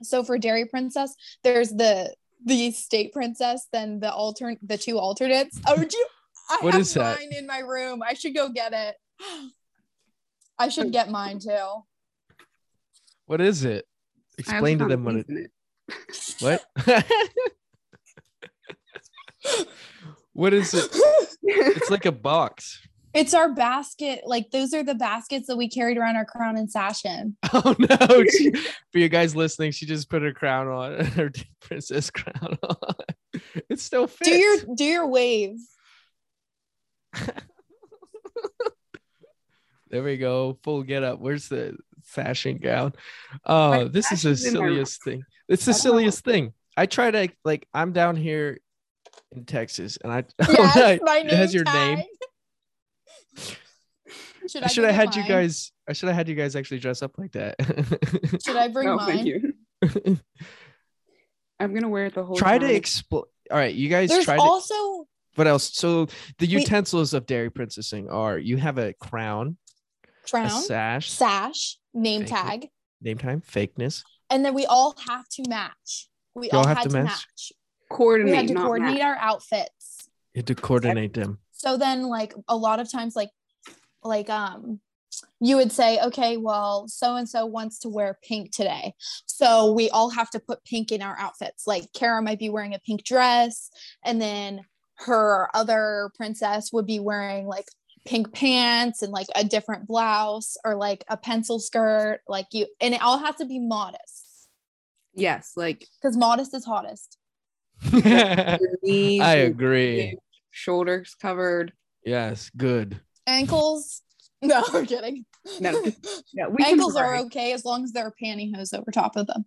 so 0.03 0.25
for 0.25 0.37
Dairy 0.37 0.65
Princess, 0.65 1.15
there's 1.41 1.69
the 1.69 2.13
the 2.43 2.71
state 2.71 3.13
princess, 3.13 3.67
then 3.71 4.01
the 4.01 4.11
alternate 4.11 4.59
the 4.61 4.77
two 4.77 4.99
alternates. 4.99 5.57
Oh, 5.65 5.77
would 5.77 5.93
you? 5.93 6.07
I 6.49 6.57
what 6.63 6.73
have 6.73 6.81
is 6.81 6.93
that? 6.95 7.17
mine 7.17 7.29
in 7.31 7.47
my 7.47 7.59
room. 7.59 8.03
I 8.05 8.13
should 8.13 8.35
go 8.35 8.49
get 8.49 8.73
it. 8.73 8.95
I 10.59 10.67
should 10.67 10.91
get 10.91 11.09
mine 11.09 11.39
too. 11.39 11.83
What 13.25 13.39
is 13.39 13.63
it? 13.63 13.85
Explain 14.37 14.79
to 14.79 14.85
them 14.85 15.05
what 15.05 15.15
it, 15.15 15.27
it. 15.29 15.51
What? 16.39 16.65
what 20.33 20.53
is 20.53 20.73
it? 20.73 20.89
It's 21.43 21.89
like 21.89 22.05
a 22.05 22.11
box. 22.11 22.79
It's 23.13 23.33
our 23.33 23.51
basket. 23.51 24.21
Like 24.25 24.51
those 24.51 24.73
are 24.73 24.83
the 24.83 24.93
baskets 24.93 25.47
that 25.47 25.57
we 25.57 25.69
carried 25.69 25.97
around 25.97 26.17
our 26.17 26.25
crown 26.25 26.55
and 26.57 26.69
sash 26.71 27.03
in. 27.03 27.35
Oh 27.53 27.75
no! 27.79 28.23
She, 28.29 28.51
for 28.91 28.99
you 28.99 29.09
guys 29.09 29.35
listening, 29.35 29.71
she 29.71 29.85
just 29.85 30.09
put 30.09 30.21
her 30.21 30.33
crown 30.33 30.67
on, 30.67 31.05
her 31.05 31.31
princess 31.61 32.11
crown 32.11 32.59
on. 32.61 32.95
It 33.69 33.79
still 33.79 34.05
fits. 34.07 34.29
Do 34.29 34.37
your 34.37 34.57
do 34.75 34.83
your 34.83 35.07
wave. 35.07 35.57
there 39.89 40.03
we 40.03 40.17
go. 40.17 40.59
Full 40.63 40.83
get 40.83 41.03
up. 41.03 41.19
Where's 41.19 41.47
the 41.47 41.77
fashion 42.07 42.57
gown? 42.57 42.93
Oh, 43.45 43.87
this 43.87 44.11
is 44.11 44.23
the 44.23 44.35
silliest 44.35 45.03
thing. 45.03 45.23
It's 45.47 45.65
the 45.65 45.73
silliest 45.73 46.23
thing. 46.23 46.53
I 46.75 46.85
try 46.85 47.11
to 47.11 47.29
like 47.45 47.67
I'm 47.73 47.91
down 47.93 48.15
here 48.15 48.59
in 49.31 49.45
Texas 49.45 49.97
and 50.03 50.11
I 50.11 50.23
yes, 50.49 50.99
my 51.03 51.17
name 51.19 51.27
it 51.27 51.33
has 51.33 51.53
your 51.53 51.63
name. 51.63 52.03
Should 54.49 54.63
I, 54.63 54.67
should 54.67 54.85
have 54.85 54.95
had 54.95 55.09
mine? 55.09 55.17
you 55.25 55.27
guys 55.27 55.73
I 55.89 55.93
should 55.93 56.07
have 56.07 56.15
had 56.15 56.29
you 56.29 56.35
guys 56.35 56.55
actually 56.55 56.79
dress 56.79 57.01
up 57.01 57.17
like 57.17 57.33
that. 57.33 57.55
should 58.45 58.55
I 58.55 58.69
bring 58.69 58.87
no, 58.87 58.95
mine? 58.95 59.07
Thank 59.07 59.25
you. 59.25 60.19
I'm 61.59 61.73
gonna 61.73 61.89
wear 61.89 62.05
it 62.05 62.13
the 62.13 62.23
whole 62.23 62.37
try 62.37 62.57
time. 62.57 62.69
to 62.69 62.73
explain 62.73 63.23
all 63.51 63.57
right, 63.57 63.75
you 63.75 63.89
guys 63.89 64.07
There's 64.09 64.23
try 64.23 64.37
to- 64.37 64.41
also 64.41 65.05
What 65.35 65.47
else? 65.47 65.75
So 65.75 66.05
the 66.37 66.47
We- 66.47 66.59
utensils 66.59 67.13
of 67.13 67.25
dairy 67.25 67.49
princessing 67.49 68.09
are 68.09 68.37
you 68.37 68.55
have 68.55 68.77
a 68.77 68.93
crown, 68.93 69.57
a 70.05 70.29
Crown, 70.29 70.49
sash, 70.49 71.11
sash, 71.11 71.77
name 71.97 72.25
Thank 72.25 72.29
you. 72.31 72.49
tag, 72.49 72.69
name 73.01 73.17
time, 73.17 73.41
fakeness. 73.41 74.03
and 74.29 74.43
then 74.45 74.53
we 74.53 74.65
all 74.65 74.95
have 75.07 75.27
to 75.29 75.43
match. 75.49 76.09
We 76.35 76.49
all 76.51 76.59
all 76.59 76.67
have 76.67 76.77
had 76.77 76.83
to 76.83 76.89
to 76.89 76.95
match? 77.03 77.09
match. 77.09 77.51
Coordinate, 77.89 78.31
We 78.31 78.37
had 78.37 78.47
to 78.49 78.53
not 78.53 78.65
coordinate 78.65 78.93
match. 78.95 79.03
our 79.03 79.15
outfits. 79.15 80.09
You 80.33 80.39
had 80.39 80.47
to 80.47 80.55
coordinate 80.55 81.13
them. 81.13 81.39
So 81.51 81.77
then, 81.77 82.03
like 82.03 82.33
a 82.47 82.55
lot 82.55 82.79
of 82.79 82.91
times, 82.91 83.15
like 83.15 83.29
like 84.03 84.29
um 84.29 84.79
you 85.39 85.55
would 85.55 85.71
say 85.71 85.99
okay 85.99 86.37
well 86.37 86.87
so 86.87 87.15
and 87.15 87.27
so 87.27 87.43
wants 87.45 87.79
to 87.79 87.89
wear 87.89 88.19
pink 88.23 88.51
today 88.55 88.93
so 89.25 89.71
we 89.71 89.89
all 89.89 90.11
have 90.11 90.29
to 90.29 90.39
put 90.39 90.63
pink 90.63 90.91
in 90.91 91.01
our 91.01 91.17
outfits 91.17 91.65
like 91.65 91.91
kara 91.93 92.21
might 92.21 92.37
be 92.37 92.49
wearing 92.49 92.75
a 92.75 92.79
pink 92.79 93.03
dress 93.03 93.71
and 94.05 94.21
then 94.21 94.61
her 94.99 95.49
other 95.55 96.11
princess 96.15 96.71
would 96.71 96.85
be 96.85 96.99
wearing 96.99 97.47
like 97.47 97.65
pink 98.07 98.31
pants 98.33 99.01
and 99.01 99.11
like 99.11 99.27
a 99.35 99.43
different 99.43 99.85
blouse 99.85 100.55
or 100.63 100.75
like 100.75 101.03
a 101.09 101.17
pencil 101.17 101.59
skirt 101.59 102.21
like 102.27 102.47
you 102.53 102.65
and 102.81 102.93
it 102.93 103.01
all 103.01 103.17
has 103.19 103.35
to 103.35 103.45
be 103.45 103.59
modest 103.59 104.23
Yes, 105.13 105.53
like 105.55 105.85
because 106.01 106.15
modest 106.15 106.53
is 106.53 106.63
hottest 106.63 107.17
I 107.93 108.59
knees, 108.83 109.19
your 109.19 109.47
agree. 109.47 110.17
shoulders 110.51 111.15
covered. 111.21 111.73
Yes, 112.05 112.49
good. 112.55 112.99
ankles 113.27 114.01
no 114.41 114.63
i'm 114.73 114.85
kidding 114.85 115.25
No, 115.59 115.71
Yeah, 116.33 116.47
we 116.47 116.63
ankles 116.63 116.95
are 116.95 117.17
okay 117.25 117.51
as 117.51 117.65
long 117.65 117.83
as 117.83 117.91
there 117.91 118.05
are 118.05 118.13
pantyhose 118.23 118.73
over 118.77 118.91
top 118.91 119.15
of 119.17 119.27
them 119.27 119.45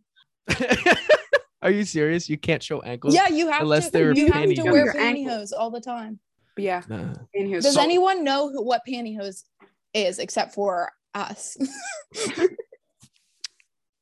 are 1.63 1.71
you 1.71 1.85
serious? 1.85 2.29
You 2.29 2.39
can't 2.39 2.63
show 2.63 2.81
ankles? 2.81 3.15
Yeah, 3.15 3.29
you 3.29 3.49
have 3.51 3.63
Unless 3.63 3.87
to. 3.87 3.91
they're 3.93 4.13
you 4.15 4.33
have 4.33 4.53
to 4.55 4.65
wear 4.65 4.93
pantyhose 4.95 5.53
all 5.57 5.71
the 5.71 5.81
time. 5.81 6.19
But 6.57 6.65
yeah, 6.65 6.83
Nah. 6.89 7.15
in 7.35 7.47
here. 7.47 7.61
Does 7.61 7.75
So- 7.75 7.83
anyone 7.83 8.25
know 8.25 8.51
who, 8.51 8.65
what 8.65 8.83
pantyhose 8.89 9.45
is 9.95 10.19
except 10.19 10.55
for 10.55 10.91
us? 11.15 11.57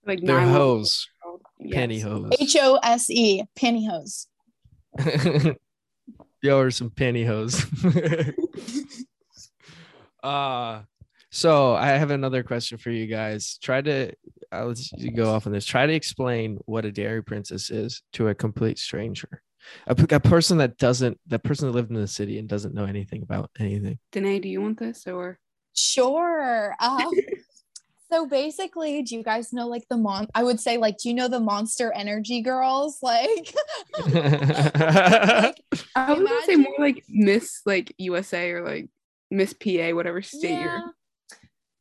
like 0.07 0.21
They're 0.21 0.41
911. 0.41 0.55
hose. 0.55 1.07
Yes. 1.61 1.75
Pantyhose. 1.77 2.33
H 2.41 2.57
O 2.61 2.77
S 2.83 3.11
E 3.11 3.43
pantyhose. 3.59 4.27
Yo, 6.43 6.59
or 6.59 6.71
some 6.71 6.91
pantyhose. 6.91 7.65
uh 10.23 10.81
so 11.31 11.75
I 11.75 11.89
have 11.89 12.11
another 12.11 12.43
question 12.43 12.79
for 12.79 12.91
you 12.91 13.07
guys. 13.07 13.59
Try 13.63 13.83
to 13.83 14.13
uh, 14.51 14.65
let's 14.65 14.91
go 15.15 15.31
off 15.31 15.47
on 15.47 15.53
this. 15.53 15.67
Try 15.67 15.87
to 15.87 15.93
explain 15.93 16.59
what 16.65 16.87
a 16.87 16.93
dairy 16.93 17.23
princess 17.23 17.69
is 17.71 18.03
to 18.15 18.29
a 18.29 18.35
complete 18.35 18.79
stranger. 18.79 19.43
A, 19.87 19.95
p- 19.95 20.15
a 20.15 20.21
person 20.21 20.59
that 20.59 20.79
doesn't, 20.79 21.19
that 21.27 21.43
person 21.43 21.67
that 21.67 21.75
lived 21.75 21.91
in 21.91 21.97
the 21.97 22.07
city 22.07 22.39
and 22.39 22.49
doesn't 22.49 22.75
know 22.75 22.85
anything 22.85 23.23
about 23.23 23.51
anything. 23.59 23.99
Danae, 24.13 24.39
do 24.39 24.49
you 24.49 24.61
want 24.63 24.79
this 24.79 25.07
or? 25.07 25.39
Sure. 25.75 26.75
Um, 26.81 27.11
so 28.11 28.27
basically, 28.27 29.03
do 29.03 29.17
you 29.17 29.23
guys 29.23 29.53
know 29.53 29.69
like 29.69 29.87
the 29.89 29.97
mon? 29.97 30.29
I 30.35 30.43
would 30.43 30.61
say 30.61 30.79
like, 30.79 30.97
do 30.99 31.09
you 31.09 31.15
know 31.15 31.29
the 31.29 31.41
Monster 31.41 31.93
Energy 31.93 32.41
girls? 32.41 32.99
Like, 33.03 33.55
like 33.99 34.15
I 35.95 36.13
was 36.13 36.29
gonna 36.29 36.43
say 36.47 36.57
more 36.57 36.75
like 36.79 37.05
Miss 37.09 37.61
like 37.67 37.95
USA 37.99 38.51
or 38.53 38.65
like 38.65 38.89
Miss 39.31 39.53
PA, 39.53 39.91
whatever 39.91 40.23
state 40.23 40.51
yeah. 40.51 40.63
you're. 40.63 40.93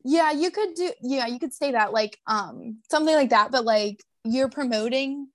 yeah 0.03 0.31
you 0.31 0.51
could 0.51 0.73
do 0.73 0.91
yeah 1.01 1.27
you 1.27 1.39
could 1.39 1.53
say 1.53 1.71
that 1.71 1.91
like 1.93 2.17
um 2.27 2.77
something 2.89 3.15
like 3.15 3.29
that 3.29 3.51
but 3.51 3.65
like 3.65 4.03
you're 4.23 4.49
promoting 4.49 5.27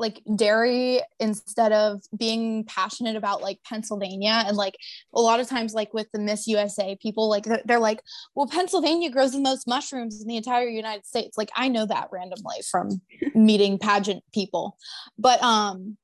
like 0.00 0.22
dairy 0.34 1.00
instead 1.20 1.72
of 1.72 2.00
being 2.16 2.64
passionate 2.64 3.16
about 3.16 3.42
like 3.42 3.60
pennsylvania. 3.64 4.42
And 4.46 4.56
like 4.56 4.76
a 5.14 5.20
lot 5.20 5.40
of 5.40 5.48
times 5.48 5.74
like 5.74 5.94
with 5.94 6.10
the 6.12 6.18
miss 6.18 6.46
usa 6.46 6.96
people 7.00 7.28
like 7.28 7.44
they're, 7.66 7.78
like 7.78 8.02
well 8.34 8.46
pennsylvania 8.46 9.10
grows 9.10 9.32
the 9.32 9.40
most 9.40 9.66
mushrooms 9.66 10.20
in 10.20 10.26
the 10.26 10.36
entire 10.36 10.68
united 10.68 11.06
states. 11.06 11.38
Like 11.38 11.50
i 11.54 11.68
know 11.68 11.86
that 11.86 12.08
randomly 12.10 12.58
from 12.70 13.00
meeting 13.34 13.78
pageant 13.78 14.24
people. 14.32 14.76
But 15.18 15.42
um 15.42 15.96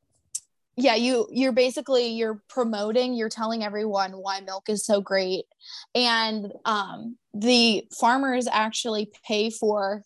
yeah 0.77 0.95
you 0.95 1.27
you're 1.33 1.53
basically 1.53 2.09
you're 2.09 2.43
promoting 2.51 3.15
you're 3.15 3.31
telling 3.31 3.65
everyone 3.65 4.13
why 4.13 4.41
milk 4.41 4.69
is 4.69 4.85
so 4.85 5.01
great. 5.01 5.47
And 5.95 6.53
um, 6.65 7.17
the 7.35 7.87
farmers 7.99 8.47
actually 8.51 9.11
pay 9.27 9.51
for 9.51 10.03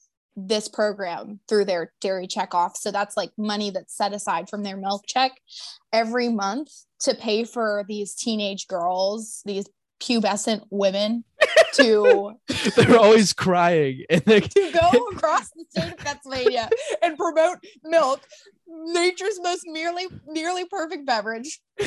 this 0.48 0.68
program 0.68 1.40
through 1.48 1.64
their 1.64 1.92
dairy 2.00 2.26
check 2.26 2.54
off 2.54 2.76
so 2.76 2.90
that's 2.90 3.16
like 3.16 3.30
money 3.36 3.70
that's 3.70 3.96
set 3.96 4.12
aside 4.12 4.48
from 4.48 4.62
their 4.62 4.76
milk 4.76 5.04
check 5.06 5.32
every 5.92 6.28
month 6.28 6.70
to 6.98 7.14
pay 7.14 7.44
for 7.44 7.84
these 7.88 8.14
teenage 8.14 8.66
girls 8.68 9.42
these 9.44 9.66
pubescent 10.00 10.62
women 10.70 11.24
to 11.74 12.32
They're 12.76 12.98
always 12.98 13.32
crying. 13.32 14.04
And 14.10 14.22
they 14.22 14.40
to 14.40 14.72
go 14.72 15.06
across 15.12 15.50
the 15.50 15.64
state 15.68 15.92
of 15.92 15.98
Pennsylvania 15.98 16.68
and 17.02 17.16
promote 17.16 17.58
milk, 17.84 18.20
nature's 18.66 19.38
most 19.40 19.64
nearly 19.66 20.06
nearly 20.26 20.64
perfect 20.64 21.06
beverage. 21.06 21.60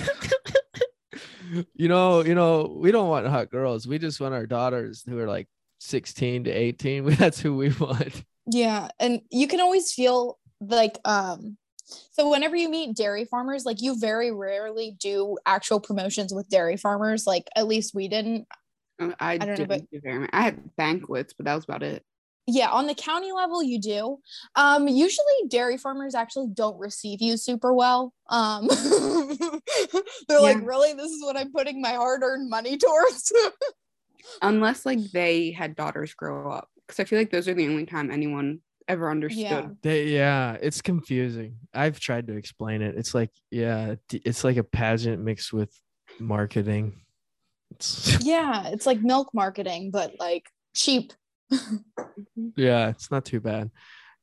you 1.73 1.87
know, 1.87 2.23
you 2.23 2.35
know, 2.35 2.75
we 2.79 2.91
don't 2.91 3.09
want 3.09 3.27
hot 3.27 3.49
girls. 3.49 3.87
We 3.87 3.99
just 3.99 4.21
want 4.21 4.33
our 4.33 4.45
daughters 4.45 5.03
who 5.07 5.19
are 5.19 5.27
like 5.27 5.47
16 5.79 6.45
to 6.45 6.51
18. 6.51 7.05
That's 7.15 7.39
who 7.39 7.55
we 7.55 7.69
want. 7.71 8.23
Yeah, 8.45 8.89
and 8.99 9.21
you 9.31 9.47
can 9.47 9.59
always 9.61 9.93
feel 9.93 10.37
like 10.59 10.99
um 11.05 11.57
so 12.11 12.29
whenever 12.29 12.55
you 12.55 12.69
meet 12.69 12.95
dairy 12.95 13.25
farmers, 13.25 13.65
like 13.65 13.81
you 13.81 13.97
very 13.99 14.31
rarely 14.31 14.95
do 14.99 15.37
actual 15.45 15.79
promotions 15.79 16.33
with 16.33 16.49
dairy 16.49 16.77
farmers. 16.77 17.27
Like 17.27 17.47
at 17.55 17.67
least 17.67 17.93
we 17.93 18.07
didn't. 18.07 18.47
uh, 18.99 19.11
I, 19.19 19.37
don't 19.37 19.49
know, 19.49 19.55
didn't 19.55 19.69
but- 19.69 19.91
do 19.91 19.99
very 20.01 20.19
much. 20.19 20.29
I 20.33 20.41
had 20.41 20.75
banquets, 20.75 21.33
but 21.33 21.45
that 21.45 21.55
was 21.55 21.65
about 21.65 21.83
it. 21.83 22.03
Yeah, 22.45 22.69
on 22.71 22.87
the 22.87 22.95
county 22.95 23.31
level 23.31 23.63
you 23.63 23.79
do. 23.79 24.17
Um 24.55 24.87
usually 24.89 25.47
dairy 25.47 25.77
farmers 25.77 26.13
actually 26.13 26.47
don't 26.53 26.77
receive 26.77 27.21
you 27.21 27.37
super 27.37 27.73
well. 27.73 28.13
Um 28.29 28.67
they're 30.27 30.41
like, 30.41 30.57
"Really? 30.61 30.93
This 30.93 31.11
is 31.11 31.23
what 31.23 31.37
I'm 31.37 31.51
putting 31.53 31.81
my 31.81 31.93
hard-earned 31.93 32.49
money 32.49 32.77
towards?" 32.77 33.31
Unless 34.41 34.85
like 34.85 34.99
they 35.11 35.51
had 35.51 35.75
daughters 35.75 36.13
grow 36.13 36.51
up, 36.51 36.69
because 36.87 36.99
I 36.99 37.05
feel 37.05 37.19
like 37.19 37.31
those 37.31 37.47
are 37.47 37.53
the 37.53 37.67
only 37.67 37.85
time 37.85 38.11
anyone 38.11 38.59
ever 38.87 39.09
understood. 39.09 39.41
Yeah. 39.41 39.67
They, 39.81 40.07
yeah, 40.07 40.57
it's 40.61 40.81
confusing. 40.81 41.57
I've 41.73 41.99
tried 41.99 42.27
to 42.27 42.33
explain 42.35 42.81
it. 42.81 42.95
It's 42.97 43.13
like, 43.15 43.31
yeah, 43.51 43.95
it's 44.11 44.43
like 44.43 44.57
a 44.57 44.63
pageant 44.63 45.23
mixed 45.23 45.53
with 45.53 45.73
marketing. 46.19 47.01
It's, 47.71 48.17
yeah, 48.25 48.67
it's 48.67 48.85
like 48.85 49.01
milk 49.01 49.29
marketing 49.33 49.91
but 49.91 50.13
like 50.19 50.49
cheap. 50.75 51.13
Mhm. 52.37 52.53
yeah, 52.57 52.89
it's 52.89 53.09
not 53.11 53.25
too 53.25 53.39
bad. 53.39 53.69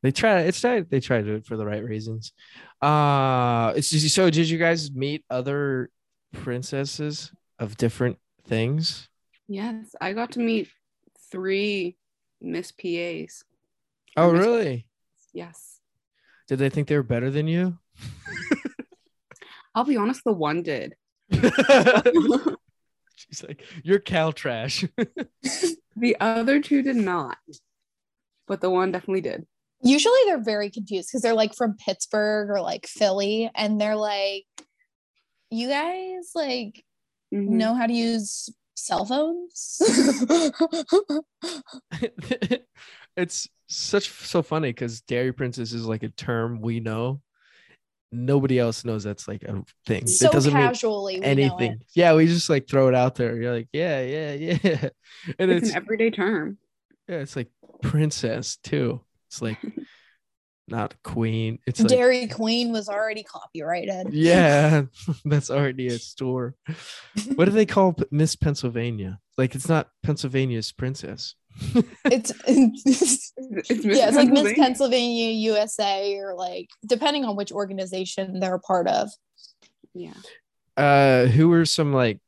They 0.02 0.10
try. 0.12 0.40
It's 0.40 0.60
try. 0.60 0.80
They 0.80 1.00
try 1.00 1.18
to 1.18 1.24
do 1.24 1.34
it 1.34 1.46
for 1.46 1.56
the 1.56 1.66
right 1.66 1.82
reasons. 1.84 2.32
Uh, 2.80 3.72
it's 3.76 3.90
just, 3.90 4.14
so. 4.14 4.30
Did 4.30 4.48
you 4.48 4.58
guys 4.58 4.90
meet 4.92 5.24
other 5.30 5.90
princesses 6.32 7.32
of 7.58 7.76
different 7.76 8.18
things? 8.46 9.08
Yes, 9.48 9.94
I 10.00 10.12
got 10.12 10.32
to 10.32 10.40
meet 10.40 10.68
three 11.30 11.96
Miss 12.40 12.72
PAs. 12.72 13.44
Oh, 14.16 14.32
Miss- 14.32 14.44
really? 14.46 14.86
Yes. 15.32 15.80
Did 16.48 16.58
they 16.58 16.68
think 16.70 16.88
they 16.88 16.96
were 16.96 17.02
better 17.02 17.30
than 17.30 17.46
you? 17.46 17.78
I'll 19.74 19.84
be 19.84 19.96
honest, 19.96 20.22
the 20.24 20.32
one 20.32 20.62
did. 20.64 20.94
She's 23.14 23.44
like, 23.46 23.62
"You're 23.84 24.00
cow 24.00 24.30
trash." 24.32 24.84
The 25.96 26.16
other 26.18 26.60
two 26.62 26.80
did 26.82 26.96
not, 26.96 27.36
but 28.46 28.60
the 28.62 28.70
one 28.70 28.90
definitely 28.90 29.20
did. 29.20 29.44
Usually 29.82 30.16
they're 30.24 30.42
very 30.42 30.70
confused 30.70 31.10
because 31.10 31.20
they're 31.20 31.34
like 31.34 31.54
from 31.54 31.76
Pittsburgh 31.76 32.48
or 32.48 32.60
like 32.62 32.86
Philly 32.86 33.50
and 33.54 33.78
they're 33.78 33.96
like, 33.96 34.44
you 35.50 35.68
guys 35.68 36.30
like 36.34 36.84
Mhm. 37.34 37.48
know 37.48 37.74
how 37.74 37.86
to 37.86 37.92
use 37.92 38.48
cell 38.74 39.04
phones? 39.04 39.80
it's 43.16 43.48
such 43.68 44.08
so 44.10 44.42
funny 44.42 44.70
because 44.70 45.00
dairy 45.02 45.32
princess 45.32 45.72
is 45.72 45.86
like 45.86 46.02
a 46.02 46.08
term 46.08 46.60
we 46.60 46.80
know. 46.80 47.20
Nobody 48.12 48.58
else 48.58 48.84
knows 48.84 49.04
that's 49.04 49.28
like 49.28 49.44
a 49.44 49.62
thing. 49.86 50.06
so 50.08 50.26
it 50.28 50.32
doesn't 50.32 50.52
mean 50.52 50.62
casually 50.66 51.20
we 51.20 51.24
anything. 51.24 51.72
it. 51.72 51.82
Yeah, 51.94 52.14
we 52.14 52.26
just 52.26 52.50
like 52.50 52.68
throw 52.68 52.88
it 52.88 52.94
out 52.94 53.14
there. 53.14 53.36
You're 53.40 53.54
like, 53.54 53.68
yeah, 53.72 54.00
yeah, 54.02 54.32
yeah. 54.32 54.88
And 55.38 55.50
It's 55.52 55.66
it's 55.66 55.70
an 55.70 55.76
everyday 55.76 56.10
term. 56.10 56.58
yeah, 57.08 57.16
it's 57.18 57.36
like 57.36 57.48
princess 57.82 58.56
too. 58.56 59.00
It's 59.28 59.40
like 59.40 59.58
not 60.70 60.94
queen. 61.02 61.58
It's 61.66 61.80
like 61.80 61.88
Dairy 61.88 62.26
Queen 62.28 62.72
was 62.72 62.88
already 62.88 63.22
copyrighted. 63.22 64.12
yeah, 64.12 64.82
that's 65.24 65.50
already 65.50 65.88
a 65.88 65.98
store. 65.98 66.54
What 67.34 67.46
do 67.46 67.50
they 67.50 67.66
call 67.66 67.96
Miss 68.10 68.36
Pennsylvania? 68.36 69.18
Like 69.36 69.54
it's 69.54 69.68
not 69.68 69.88
Pennsylvania's 70.02 70.70
princess. 70.72 71.34
It's, 72.04 72.32
It's 72.46 72.84
Miss 72.86 73.32
yeah, 73.68 74.06
it's 74.08 74.16
like 74.16 74.28
Miss 74.28 74.42
Pennsylvania. 74.52 74.54
Pennsylvania 74.54 75.30
USA 75.32 76.16
or 76.18 76.34
like 76.34 76.68
depending 76.86 77.24
on 77.24 77.36
which 77.36 77.50
organization 77.52 78.38
they're 78.40 78.54
a 78.54 78.60
part 78.60 78.86
of. 78.86 79.10
Yeah. 79.94 80.14
Uh, 80.76 81.26
who 81.26 81.48
were 81.48 81.64
some 81.64 81.92
like? 81.92 82.20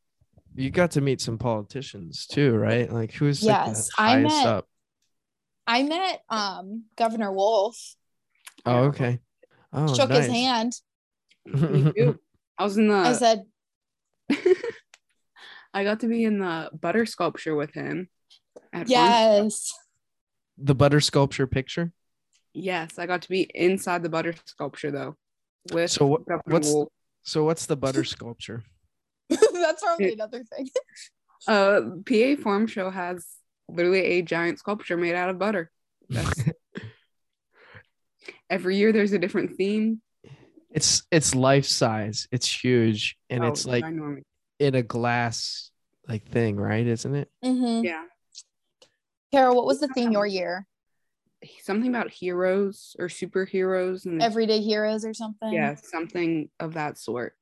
You 0.55 0.71
got 0.71 0.91
to 0.93 1.01
meet 1.01 1.21
some 1.21 1.39
politicians 1.39 2.27
too, 2.27 2.55
right? 2.57 2.93
Like 2.93 3.13
who's 3.13 3.43
like, 3.43 3.65
the 3.65 3.71
Yes, 3.71 3.91
I 3.97 4.19
met- 4.19 4.47
up? 4.47 4.67
I 5.67 5.83
met 5.85 6.23
um 6.29 6.85
Governor 6.97 7.33
Wolf, 7.33 7.77
Oh, 8.67 8.85
okay. 8.85 9.21
Oh, 9.73 9.93
shook 9.95 10.09
nice. 10.11 10.27
his 10.27 10.33
hand. 10.33 10.73
I 12.59 12.65
was 12.65 12.77
in 12.77 12.88
the. 12.88 12.95
I 12.95 13.12
said, 13.15 13.43
I 15.75 15.85
got 15.85 16.01
to 16.01 16.07
be 16.09 16.25
in 16.25 16.38
the 16.38 16.71
butter 16.79 17.07
sculpture 17.07 17.55
with 17.55 17.73
him. 17.73 18.09
at 18.73 18.81
one- 18.81 18.88
yes. 18.91 19.73
the 20.59 20.75
butter 20.75 21.01
sculpture 21.01 21.47
picture. 21.47 21.93
Yes, 22.55 22.99
I 22.99 23.07
got 23.07 23.23
to 23.23 23.29
be 23.31 23.51
inside 23.55 24.03
the 24.03 24.11
butter 24.11 24.35
sculpture 24.45 24.91
though. 24.91 25.17
With 25.73 25.91
So 25.91 26.07
what- 26.07 26.23
what's- 26.47 26.71
Wolf. 26.73 26.88
So 27.25 27.45
what's 27.45 27.67
the 27.67 27.77
butter 27.77 28.05
sculpture? 28.05 28.62
That's 29.31 29.83
probably 29.83 30.07
It- 30.07 30.15
another 30.15 30.45
thing. 30.45 30.69
Uh, 31.49 31.81
PA 32.07 32.41
Farm 32.43 32.67
Show 32.67 32.91
has 32.91 33.27
literally 33.69 34.05
a 34.05 34.23
giant 34.23 34.59
sculpture 34.59 34.97
made 34.97 35.15
out 35.15 35.31
of 35.31 35.38
butter. 35.38 35.71
That's 36.11 36.45
every 38.53 38.77
year 38.77 38.93
there's 38.93 39.12
a 39.12 39.19
different 39.19 39.57
theme. 39.57 40.03
It's 40.71 41.03
it's 41.11 41.35
life 41.35 41.67
size. 41.67 42.29
It's 42.31 42.49
huge, 42.62 43.17
and 43.31 43.43
Oh, 43.45 43.49
it's 43.49 43.67
like 43.67 43.85
ginormous. 43.85 44.23
in 44.59 44.75
a 44.75 44.83
glass 44.83 45.71
like 46.09 46.27
thing, 46.29 46.57
right? 46.57 46.87
Isn't 46.87 47.15
it? 47.15 47.31
hmm 47.43 47.83
yeah, 47.83 48.05
Kara, 49.33 49.55
what 49.55 49.67
was 49.67 49.81
the 49.81 49.88
theme 49.88 50.12
your 50.12 50.27
year? 50.27 50.67
something 51.61 51.91
about 51.91 52.09
heroes 52.09 52.95
or 53.01 53.09
superheroes 53.09 54.05
and 54.07 54.23
Everyday 54.23 54.61
Heroes 54.61 55.05
or 55.05 55.12
something? 55.12 55.53
yeah, 55.53 55.75
something 55.75 56.49
of 56.61 56.75
that 56.75 56.99
sort. 56.99 57.35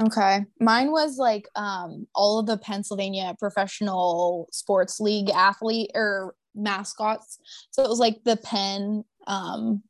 Okay. 0.00 0.44
Mine 0.60 0.90
was 0.90 1.16
like 1.16 1.48
um 1.54 2.06
all 2.14 2.38
of 2.38 2.46
the 2.46 2.58
Pennsylvania 2.58 3.34
professional 3.38 4.48
sports 4.52 5.00
league 5.00 5.30
athlete 5.30 5.90
or 5.94 6.34
mascots. 6.54 7.38
So 7.70 7.82
it 7.82 7.88
was 7.88 7.98
like 7.98 8.22
the 8.24 8.36
penn 8.36 9.04
um 9.26 9.82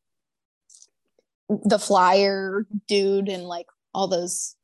the 1.49 1.79
flyer 1.79 2.67
dude 2.89 3.29
and 3.29 3.45
like 3.45 3.67
all 3.95 4.09
those 4.09 4.57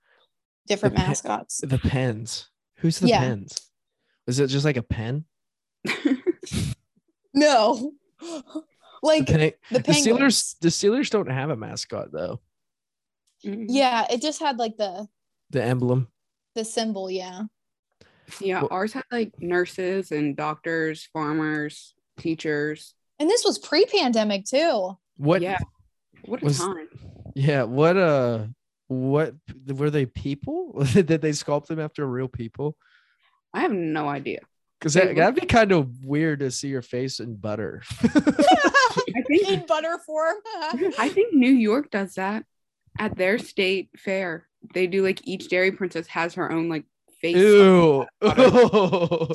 different 0.67 0.95
The 0.95 1.01
Pen- 1.01 1.09
mascots. 1.09 1.61
The 1.61 1.79
pens. 1.79 2.49
Who's 2.79 2.99
the 2.99 3.09
Yeah. 3.09 3.21
pens? 3.21 3.71
Is 4.27 4.39
it 4.41 4.49
just 4.49 4.65
like 4.65 4.77
a 4.77 4.83
pen? 4.83 5.25
No. 7.35 7.93
The, 8.21 8.63
like 9.03 9.27
Pen- 9.27 9.53
the 9.71 9.79
the 9.79 9.93
Steelers. 9.93 10.57
The 10.61 10.69
Steelers 10.69 11.11
don't 11.11 11.31
have 11.31 11.51
a 11.51 11.57
mascot 11.57 12.13
though. 12.13 12.41
Mhm. 13.45 13.67
Yeah, 13.69 14.07
it 14.11 14.21
just 14.23 14.39
had 14.41 14.59
like 14.59 14.77
the 14.77 15.09
The 15.51 15.63
emblem. 15.63 16.09
the 16.55 16.65
symbol, 16.65 17.11
yeah. 17.11 17.45
yeah, 18.41 18.61
Well- 18.61 18.69
ours 18.71 18.93
had 18.93 19.05
like 19.11 19.33
nurses 19.41 20.13
and 20.13 20.37
doctors, 20.37 21.09
farmers, 21.13 21.95
teachers. 22.19 22.95
And 23.19 23.29
this 23.31 23.45
was 23.45 23.59
pre-pandemic 23.59 24.45
too. 24.45 24.97
What? 25.17 25.43
Yeah, 25.43 25.59
what 26.25 26.43
a 26.43 26.47
was- 26.47 26.59
time. 26.59 26.89
Yeah. 27.35 27.65
What? 27.65 27.97
Uh. 27.97 28.47
What 28.89 29.35
were 29.67 29.89
they? 29.89 30.05
People? 30.05 30.85
Did 30.93 31.07
they 31.07 31.31
sculpt 31.31 31.67
them 31.69 31.81
after 31.81 32.07
real 32.07 32.29
people? 32.29 32.77
I 33.55 33.61
have 33.61 33.73
no 33.73 34.07
idea. 34.07 34.41
Because 34.79 34.95
that, 34.95 35.15
that'd 35.17 35.35
be 35.41 35.47
kind 35.47 35.73
of 35.73 36.05
weird 36.05 36.41
to 36.41 36.51
see 36.51 36.69
your 36.69 36.83
face 36.83 37.21
in 37.21 37.37
butter. 37.37 37.83
I 38.03 39.23
think 39.29 39.49
In 39.49 39.65
butter 39.67 39.97
form. 40.05 40.37
I 40.99 41.09
think 41.09 41.33
New 41.33 41.53
York 41.53 41.91
does 41.91 42.15
that 42.15 42.45
at 42.99 43.17
their 43.17 43.39
state 43.39 43.91
fair. 43.97 44.47
They 44.75 44.87
do 44.89 45.03
like 45.03 45.27
each 45.27 45.49
dairy 45.49 45.73
princess 45.73 46.07
has 46.09 46.35
her 46.35 46.51
own 46.53 46.69
like 46.69 46.85
face. 47.21 47.37
Ew. 47.37 48.05
That 48.21 49.29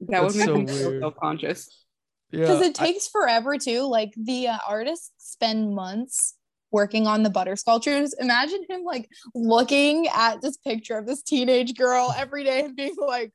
would 0.00 0.32
That's 0.32 0.36
make 0.36 0.46
so 0.46 0.56
me 0.56 0.66
so 0.66 1.00
self 1.00 1.16
conscious. 1.16 1.83
Because 2.30 2.60
yeah. 2.60 2.66
it 2.66 2.74
takes 2.74 3.08
forever 3.08 3.58
too 3.58 3.82
like 3.82 4.12
the 4.16 4.48
uh, 4.48 4.58
artists 4.66 5.12
spend 5.18 5.74
months 5.74 6.34
working 6.70 7.06
on 7.06 7.22
the 7.22 7.30
butter 7.30 7.56
sculptures 7.56 8.14
imagine 8.18 8.64
him 8.68 8.82
like 8.82 9.08
looking 9.34 10.08
at 10.08 10.40
this 10.42 10.56
picture 10.56 10.98
of 10.98 11.06
this 11.06 11.22
teenage 11.22 11.76
girl 11.76 12.12
every 12.16 12.44
day 12.44 12.64
and 12.64 12.76
being 12.76 12.96
like 12.98 13.32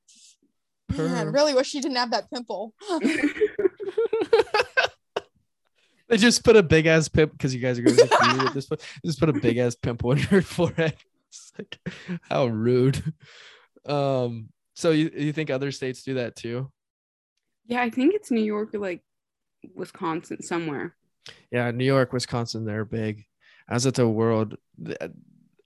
man 0.89 1.27
Perv. 1.27 1.33
really 1.33 1.53
wish 1.53 1.67
she 1.67 1.79
didn't 1.79 1.97
have 1.97 2.11
that 2.11 2.29
pimple 2.31 2.73
they 6.09 6.17
just 6.17 6.43
put 6.43 6.57
a 6.57 6.63
big 6.63 6.87
ass 6.87 7.07
pimp 7.07 7.31
because 7.31 7.55
you 7.55 7.61
guys 7.61 7.79
are 7.79 7.83
going 7.83 7.95
to 7.95 8.03
the 8.03 8.45
at 8.47 8.53
this 8.53 8.65
point. 8.65 8.81
Just 9.05 9.19
put 9.19 9.29
a 9.29 9.33
big 9.33 9.57
ass 9.57 9.75
pimple 9.75 10.11
on 10.11 10.19
your 10.29 10.41
forehead. 10.41 10.95
It's 11.29 11.53
like 11.57 11.79
how 12.23 12.47
rude. 12.47 13.01
Um. 13.85 14.49
So 14.75 14.91
you 14.91 15.11
you 15.15 15.31
think 15.31 15.49
other 15.49 15.71
states 15.71 16.03
do 16.03 16.15
that 16.15 16.35
too? 16.35 16.71
Yeah, 17.69 17.81
I 17.81 17.89
think 17.89 18.15
it's 18.15 18.31
New 18.31 18.43
York 18.43 18.73
or 18.73 18.79
like 18.79 19.01
Wisconsin 19.75 20.41
somewhere. 20.41 20.95
Yeah, 21.51 21.69
New 21.71 21.85
York, 21.85 22.11
Wisconsin, 22.11 22.65
they're 22.65 22.83
big. 22.83 23.25
As 23.69 23.85
at 23.85 23.93
the 23.93 24.07
World. 24.07 24.57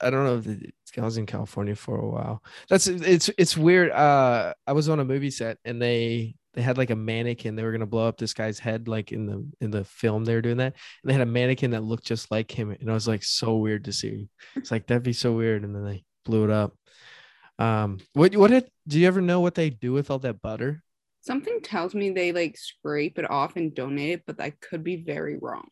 I 0.01 0.09
don't 0.09 0.25
know 0.25 0.37
if 0.37 0.47
it, 0.47 0.73
I 0.97 1.01
was 1.01 1.15
in 1.15 1.25
California 1.25 1.75
for 1.75 1.97
a 1.97 2.07
while. 2.07 2.43
That's 2.69 2.87
it's 2.87 3.29
it's 3.37 3.55
weird. 3.55 3.91
Uh, 3.91 4.53
I 4.67 4.73
was 4.73 4.89
on 4.89 4.99
a 4.99 5.05
movie 5.05 5.31
set 5.31 5.59
and 5.63 5.81
they 5.81 6.35
they 6.53 6.61
had 6.61 6.77
like 6.77 6.89
a 6.89 6.95
mannequin. 6.95 7.55
They 7.55 7.63
were 7.63 7.71
gonna 7.71 7.85
blow 7.85 8.09
up 8.09 8.17
this 8.17 8.33
guy's 8.33 8.59
head, 8.59 8.89
like 8.89 9.13
in 9.13 9.25
the 9.25 9.47
in 9.61 9.71
the 9.71 9.85
film. 9.85 10.25
They 10.25 10.35
were 10.35 10.41
doing 10.41 10.57
that, 10.57 10.73
and 10.73 11.09
they 11.09 11.13
had 11.13 11.21
a 11.21 11.25
mannequin 11.25 11.71
that 11.71 11.83
looked 11.83 12.05
just 12.05 12.29
like 12.29 12.51
him, 12.51 12.71
and 12.71 12.91
I 12.91 12.93
was 12.93 13.07
like 13.07 13.23
so 13.23 13.55
weird 13.55 13.85
to 13.85 13.93
see. 13.93 14.27
It's 14.57 14.71
like 14.71 14.87
that'd 14.87 15.03
be 15.03 15.13
so 15.13 15.31
weird, 15.31 15.63
and 15.63 15.73
then 15.73 15.85
they 15.85 16.03
blew 16.25 16.43
it 16.43 16.49
up. 16.49 16.75
Um, 17.57 17.99
what 18.11 18.35
what 18.35 18.51
did 18.51 18.69
do 18.87 18.99
you 18.99 19.07
ever 19.07 19.21
know 19.21 19.39
what 19.39 19.55
they 19.55 19.69
do 19.69 19.93
with 19.93 20.11
all 20.11 20.19
that 20.19 20.41
butter? 20.41 20.83
Something 21.25 21.59
tells 21.61 21.95
me 21.95 22.09
they 22.09 22.31
like 22.33 22.57
scrape 22.57 23.17
it 23.17 23.29
off 23.31 23.55
and 23.55 23.73
donate 23.73 24.09
it, 24.11 24.23
but 24.27 24.41
I 24.41 24.49
could 24.51 24.83
be 24.83 24.97
very 24.97 25.37
wrong. 25.41 25.67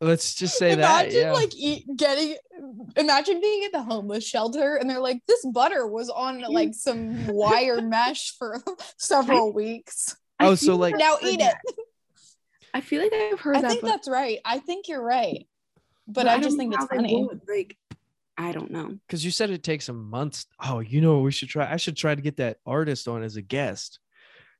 Let's 0.00 0.34
just 0.34 0.56
say 0.58 0.72
imagine 0.72 1.12
that. 1.12 1.20
Yeah. 1.20 1.32
like 1.32 1.54
eat, 1.56 1.84
getting 1.96 2.36
imagine 2.96 3.40
being 3.40 3.64
at 3.64 3.72
the 3.72 3.82
homeless 3.82 4.26
shelter 4.26 4.76
and 4.76 4.88
they're 4.90 5.00
like 5.00 5.20
this 5.28 5.44
butter 5.52 5.86
was 5.86 6.08
on 6.08 6.40
like 6.48 6.74
some 6.74 7.26
wire 7.28 7.80
mesh 7.82 8.36
for 8.36 8.62
several 8.96 9.52
weeks 9.52 10.16
oh, 10.40 10.46
I 10.46 10.48
Oh, 10.48 10.54
so, 10.56 10.74
like- 10.76 10.96
now 10.96 11.16
eat 11.22 11.40
it 11.40 11.54
I 12.74 12.80
feel 12.80 13.02
like 13.02 13.12
I've 13.12 13.38
heard 13.40 13.56
I 13.56 13.60
that. 13.62 13.70
think 13.70 13.82
but- 13.82 13.88
that's 13.88 14.08
right. 14.08 14.38
I 14.44 14.58
think 14.58 14.88
you're 14.88 15.02
right. 15.02 15.46
But 16.06 16.24
but 16.24 16.28
I 16.28 16.34
don't 16.34 16.42
just 16.42 16.56
think 16.56 16.74
it's 16.74 16.86
funny. 16.86 17.22
would, 17.24 17.42
Like, 17.48 17.76
I 18.36 18.50
don't 18.52 18.70
know. 18.70 18.98
because 19.06 19.24
you 19.24 19.30
said 19.30 19.50
it 19.50 19.62
takes 19.62 19.88
a 19.88 19.92
month. 19.92 20.46
Oh, 20.58 20.80
you 20.80 21.00
know 21.00 21.14
what 21.16 21.22
we 21.24 21.32
should 21.32 21.48
try? 21.48 21.70
I 21.70 21.76
should 21.76 21.96
try 21.96 22.14
to 22.14 22.20
get 22.22 22.38
that 22.38 22.58
artist 22.66 23.06
on 23.08 23.22
as 23.22 23.36
a 23.36 23.42
guest. 23.42 23.98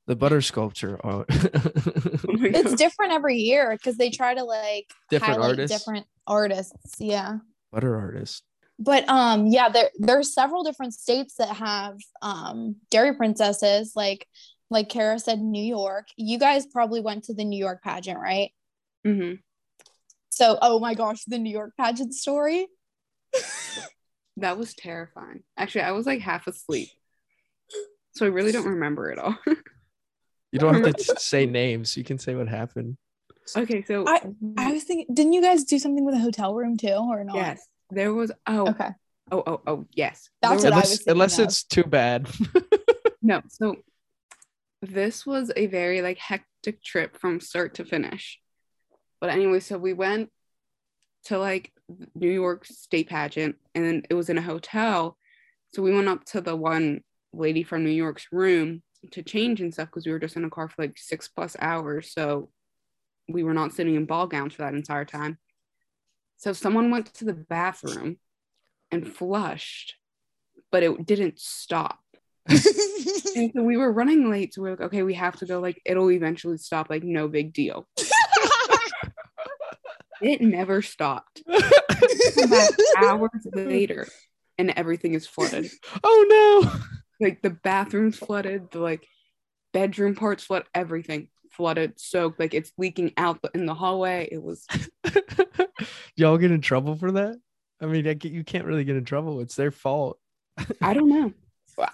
The 0.06 0.16
butter 0.16 0.40
sculpture. 0.40 0.98
Oh. 1.04 1.24
Oh 1.28 2.44
It's 2.44 2.74
different 2.74 3.12
every 3.12 3.36
year 3.36 3.70
because 3.72 3.96
they 3.96 4.10
try 4.10 4.34
to 4.34 4.44
like 4.44 4.90
Different 5.10 5.34
highlight 5.34 5.50
artists? 5.50 5.78
different 5.78 6.06
artists. 6.26 6.94
Yeah. 6.98 7.38
butter 7.72 7.96
artist. 7.96 8.42
But 8.78 9.08
um 9.08 9.46
yeah, 9.46 9.68
there 9.68 9.90
there's 9.98 10.34
several 10.34 10.64
different 10.64 10.94
states 10.94 11.34
that 11.36 11.54
have 11.56 11.98
um 12.20 12.76
dairy 12.90 13.14
princesses 13.14 13.92
like 13.94 14.26
like 14.70 14.88
Kara 14.88 15.18
said 15.18 15.40
New 15.40 15.62
York. 15.62 16.06
You 16.16 16.38
guys 16.38 16.66
probably 16.66 17.00
went 17.00 17.24
to 17.24 17.34
the 17.34 17.44
New 17.44 17.58
York 17.58 17.82
pageant, 17.82 18.18
right? 18.18 18.50
Mm-hmm. 19.06 19.34
So, 20.30 20.56
oh 20.62 20.78
my 20.80 20.94
gosh, 20.94 21.24
the 21.26 21.38
New 21.38 21.52
York 21.52 21.72
pageant 21.78 22.14
story. 22.14 22.66
That 24.38 24.56
was 24.56 24.72
terrifying. 24.72 25.42
Actually, 25.58 25.82
I 25.82 25.90
was 25.92 26.06
like 26.06 26.20
half 26.22 26.46
asleep. 26.46 26.88
So 28.14 28.24
I 28.24 28.30
really 28.30 28.50
don't 28.50 28.64
remember 28.66 29.10
it 29.10 29.18
all. 29.18 29.36
You 30.52 30.58
don't 30.58 30.74
have 30.84 30.94
to 30.94 31.14
say 31.18 31.46
names. 31.46 31.96
You 31.96 32.04
can 32.04 32.18
say 32.18 32.34
what 32.34 32.48
happened. 32.48 32.96
okay, 33.56 33.82
so 33.82 34.04
I 34.06 34.20
mhm. 34.20 34.54
I 34.58 34.72
was 34.72 34.84
thinking, 34.84 35.12
didn't 35.14 35.32
you 35.32 35.42
guys 35.42 35.64
do 35.64 35.78
something 35.78 36.04
with 36.04 36.14
a 36.14 36.18
hotel 36.18 36.54
room 36.54 36.76
too, 36.76 36.88
or 36.94 37.24
not? 37.24 37.34
yes, 37.36 37.66
there 37.90 38.12
was 38.14 38.30
oh 38.46 38.68
Okay. 38.68 38.90
oh 39.32 39.42
oh 39.46 39.60
oh 39.66 39.86
yes. 39.92 40.28
That's 40.42 40.62
There 40.62 40.70
what 40.70 40.76
I 40.76 40.80
was- 40.82 40.90
was 40.90 41.06
Unless, 41.06 41.38
of. 41.38 41.44
it's 41.46 41.64
too 41.64 41.84
bad. 41.84 42.28
No, 43.24 43.40
so 43.48 43.76
this 44.82 45.24
was 45.24 45.52
a 45.54 45.66
very 45.66 46.02
like 46.02 46.18
hectic 46.18 46.82
trip 46.82 47.16
from 47.16 47.38
start 47.40 47.74
to 47.74 47.84
finish. 47.84 48.40
But 49.20 49.30
anyway, 49.30 49.60
so 49.60 49.78
we 49.78 49.92
went 49.92 50.28
to 51.26 51.38
like 51.38 51.70
New 52.16 52.28
York 52.32 52.66
State 52.66 53.08
pageant 53.08 53.54
and 53.76 54.04
it 54.10 54.14
was 54.14 54.28
in 54.28 54.38
a 54.38 54.42
hotel. 54.42 55.16
So 55.72 55.82
we 55.82 55.94
went 55.94 56.08
up 56.08 56.24
to 56.32 56.40
the 56.40 56.56
one 56.56 57.02
lady 57.32 57.62
from 57.62 57.84
New 57.84 57.90
York's 57.90 58.26
room 58.32 58.82
to 59.10 59.22
change 59.22 59.60
and 59.60 59.72
stuff 59.72 59.88
because 59.88 60.06
we 60.06 60.12
were 60.12 60.18
just 60.18 60.36
in 60.36 60.44
a 60.44 60.50
car 60.50 60.68
for 60.68 60.82
like 60.82 60.96
six 60.96 61.28
plus 61.28 61.56
hours. 61.60 62.12
So 62.12 62.50
we 63.28 63.42
were 63.42 63.54
not 63.54 63.72
sitting 63.72 63.94
in 63.94 64.04
ball 64.06 64.26
gowns 64.26 64.54
for 64.54 64.62
that 64.62 64.74
entire 64.74 65.04
time. 65.04 65.38
So 66.36 66.52
someone 66.52 66.90
went 66.90 67.12
to 67.14 67.24
the 67.24 67.34
bathroom 67.34 68.18
and 68.90 69.06
flushed, 69.06 69.96
but 70.70 70.82
it 70.82 71.06
didn't 71.06 71.38
stop. 71.38 71.98
And 73.34 73.50
so 73.54 73.62
we 73.62 73.78
were 73.78 73.90
running 73.90 74.30
late. 74.30 74.52
So 74.52 74.60
we 74.60 74.68
are 74.68 74.72
like, 74.72 74.82
okay, 74.82 75.02
we 75.02 75.14
have 75.14 75.36
to 75.36 75.46
go. 75.46 75.58
Like, 75.58 75.80
it'll 75.86 76.10
eventually 76.10 76.58
stop. 76.58 76.90
Like, 76.90 77.02
no 77.02 77.28
big 77.28 77.54
deal. 77.54 77.88
It 80.20 80.40
never 80.40 80.82
stopped. 80.82 81.42
Back 81.46 82.70
hours 82.96 83.30
later. 83.52 84.06
and 84.56 84.70
everything 84.70 85.14
is 85.14 85.26
flooded. 85.26 85.68
oh 86.04 86.62
no. 86.62 87.01
Like 87.22 87.42
the 87.42 87.50
bathrooms 87.50 88.18
flooded, 88.18 88.70
the 88.70 88.80
like 88.80 89.06
bedroom 89.72 90.14
parts 90.14 90.44
flood, 90.44 90.64
everything 90.74 91.28
flooded, 91.50 91.98
soaked, 92.00 92.40
like 92.40 92.54
it's 92.54 92.72
leaking 92.78 93.12
out 93.16 93.44
in 93.54 93.66
the 93.66 93.74
hallway. 93.74 94.28
It 94.30 94.42
was 94.42 94.66
Y'all 96.16 96.38
get 96.38 96.50
in 96.50 96.60
trouble 96.60 96.96
for 96.96 97.12
that? 97.12 97.36
I 97.80 97.86
mean, 97.86 98.06
I 98.06 98.14
get, 98.14 98.32
you 98.32 98.44
can't 98.44 98.64
really 98.64 98.84
get 98.84 98.96
in 98.96 99.04
trouble. 99.04 99.40
It's 99.40 99.56
their 99.56 99.70
fault. 99.70 100.18
I 100.80 100.94
don't 100.94 101.08
know. 101.08 101.32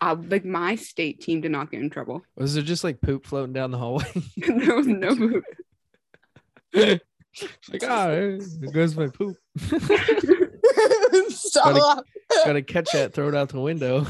I, 0.01 0.13
like 0.13 0.45
my 0.45 0.75
state 0.75 1.21
team 1.21 1.41
did 1.41 1.53
not 1.53 1.71
get 1.71 1.81
in 1.81 1.89
trouble. 1.89 2.23
Was 2.37 2.55
there 2.55 2.65
just 2.65 2.83
like 2.83 3.01
poop 3.01 3.25
floating 3.25 3.53
down 3.53 3.71
the 3.71 3.79
hallway? 3.79 4.05
there 4.37 4.75
was 4.75 4.89
no 4.89 5.15
poop. 5.15 5.45
Like, 6.75 7.85
ah, 7.85 8.09
there 8.09 8.73
goes 8.73 8.97
my 8.97 9.07
poop. 9.07 9.37
Stop. 11.29 12.05
Gotta 12.45 12.63
catch 12.63 12.91
that, 12.93 13.15
throw 13.15 13.29
it 13.29 13.35
out 13.35 13.51
the 13.51 13.61
window. 13.61 14.05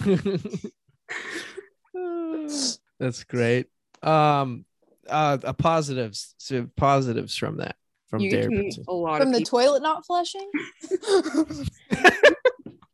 That's 3.01 3.25
great. 3.25 3.67
Um, 4.03 4.65
uh, 5.09 5.39
a 5.43 5.55
positives, 5.55 6.35
so 6.39 6.69
positives 6.77 7.37
from 7.37 7.59
that 7.59 7.77
from 8.09 8.21
you 8.23 8.31
get 8.31 8.43
Dairy 8.43 8.45
to 8.45 8.51
meet 8.51 8.63
Princess. 8.75 8.85
a 8.89 8.93
lot 8.93 9.19
From 9.21 9.29
of 9.29 9.35
the 9.35 9.39
people. 9.41 9.59
toilet 9.61 9.83
not 9.83 10.07
flushing? 10.07 10.51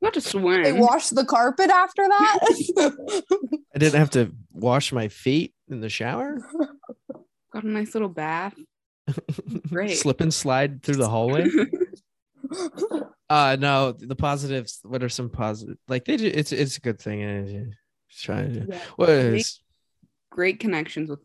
not 0.01 0.15
to 0.15 0.21
swim. 0.21 0.63
they 0.63 0.73
wash 0.73 1.09
the 1.11 1.25
carpet 1.25 1.71
after 1.71 2.03
that? 2.09 3.23
I 3.75 3.79
didn't 3.79 3.99
have 3.99 4.11
to 4.11 4.33
wash 4.53 4.93
my 4.93 5.09
feet 5.09 5.55
in 5.69 5.81
the 5.81 5.89
shower. 5.89 6.39
Got 7.53 7.65
a 7.65 7.69
nice 7.69 7.95
little 7.95 8.09
bath. 8.09 8.55
Great. 9.69 9.97
Slip 9.99 10.21
and 10.21 10.33
slide 10.35 10.83
through 10.83 10.97
the 10.97 11.09
hallway. 11.09 11.47
Uh 13.31 13.57
no, 13.59 13.93
the 13.93 14.17
positives. 14.17 14.81
What 14.83 15.03
are 15.03 15.09
some 15.09 15.31
positive? 15.31 15.77
Like 15.89 16.05
they, 16.05 16.17
do, 16.17 16.27
it's 16.27 16.53
it's 16.53 16.77
a 16.77 16.81
good 16.81 17.01
thing. 17.01 17.75
And 18.15 18.23
Trying 18.23 18.55
to. 18.55 18.67
Yeah. 18.73 18.81
What 18.97 19.09
Make 19.09 19.41
is? 19.41 19.61
Great 20.31 20.61
connections 20.61 21.11
with 21.11 21.21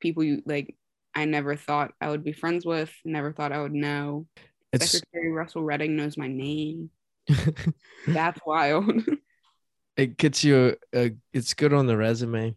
people 0.00 0.24
you 0.24 0.42
like. 0.46 0.76
I 1.14 1.26
never 1.26 1.56
thought 1.56 1.92
I 2.00 2.08
would 2.08 2.24
be 2.24 2.32
friends 2.32 2.64
with. 2.64 2.90
Never 3.04 3.32
thought 3.32 3.52
I 3.52 3.60
would 3.60 3.74
know. 3.74 4.26
It's 4.72 4.90
Secretary 4.90 5.30
Russell 5.30 5.62
Redding 5.62 5.96
knows 5.96 6.16
my 6.16 6.28
name. 6.28 6.90
That's 8.06 8.40
wild. 8.46 8.90
it 9.96 10.16
gets 10.16 10.42
you. 10.42 10.76
A, 10.94 11.12
it's 11.32 11.54
good 11.54 11.72
on 11.72 11.86
the 11.86 11.96
resume. 11.96 12.54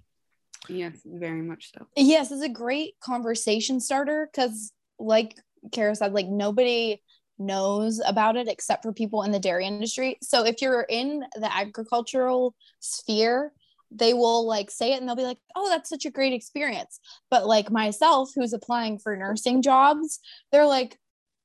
yes, 0.69 0.97
very 1.05 1.41
much 1.41 1.71
so. 1.77 1.85
yes, 1.97 2.31
it's 2.31 2.41
a 2.41 2.49
great 2.49 2.93
conversation 3.01 3.79
starter 3.79 4.29
because, 4.31 4.71
like 4.97 5.35
Kara 5.71 5.95
said, 5.95 6.13
like 6.13 6.27
nobody 6.27 7.01
knows 7.37 8.01
about 8.05 8.35
it 8.35 8.47
except 8.47 8.83
for 8.83 8.93
people 8.93 9.23
in 9.23 9.31
the 9.31 9.39
dairy 9.39 9.65
industry. 9.65 10.17
So 10.21 10.45
if 10.45 10.61
you're 10.61 10.85
in 10.87 11.23
the 11.35 11.53
agricultural 11.53 12.55
sphere, 12.79 13.51
they 13.91 14.13
will 14.13 14.45
like 14.45 14.71
say 14.71 14.93
it 14.93 14.99
and 14.99 15.07
they'll 15.07 15.15
be 15.15 15.23
like, 15.23 15.39
oh, 15.55 15.69
that's 15.69 15.89
such 15.89 16.05
a 16.05 16.11
great 16.11 16.33
experience. 16.33 16.99
But 17.29 17.45
like 17.45 17.71
myself, 17.71 18.31
who's 18.35 18.53
applying 18.53 18.99
for 18.99 19.15
nursing 19.15 19.61
jobs, 19.61 20.19
they're 20.51 20.65
like, 20.65 20.97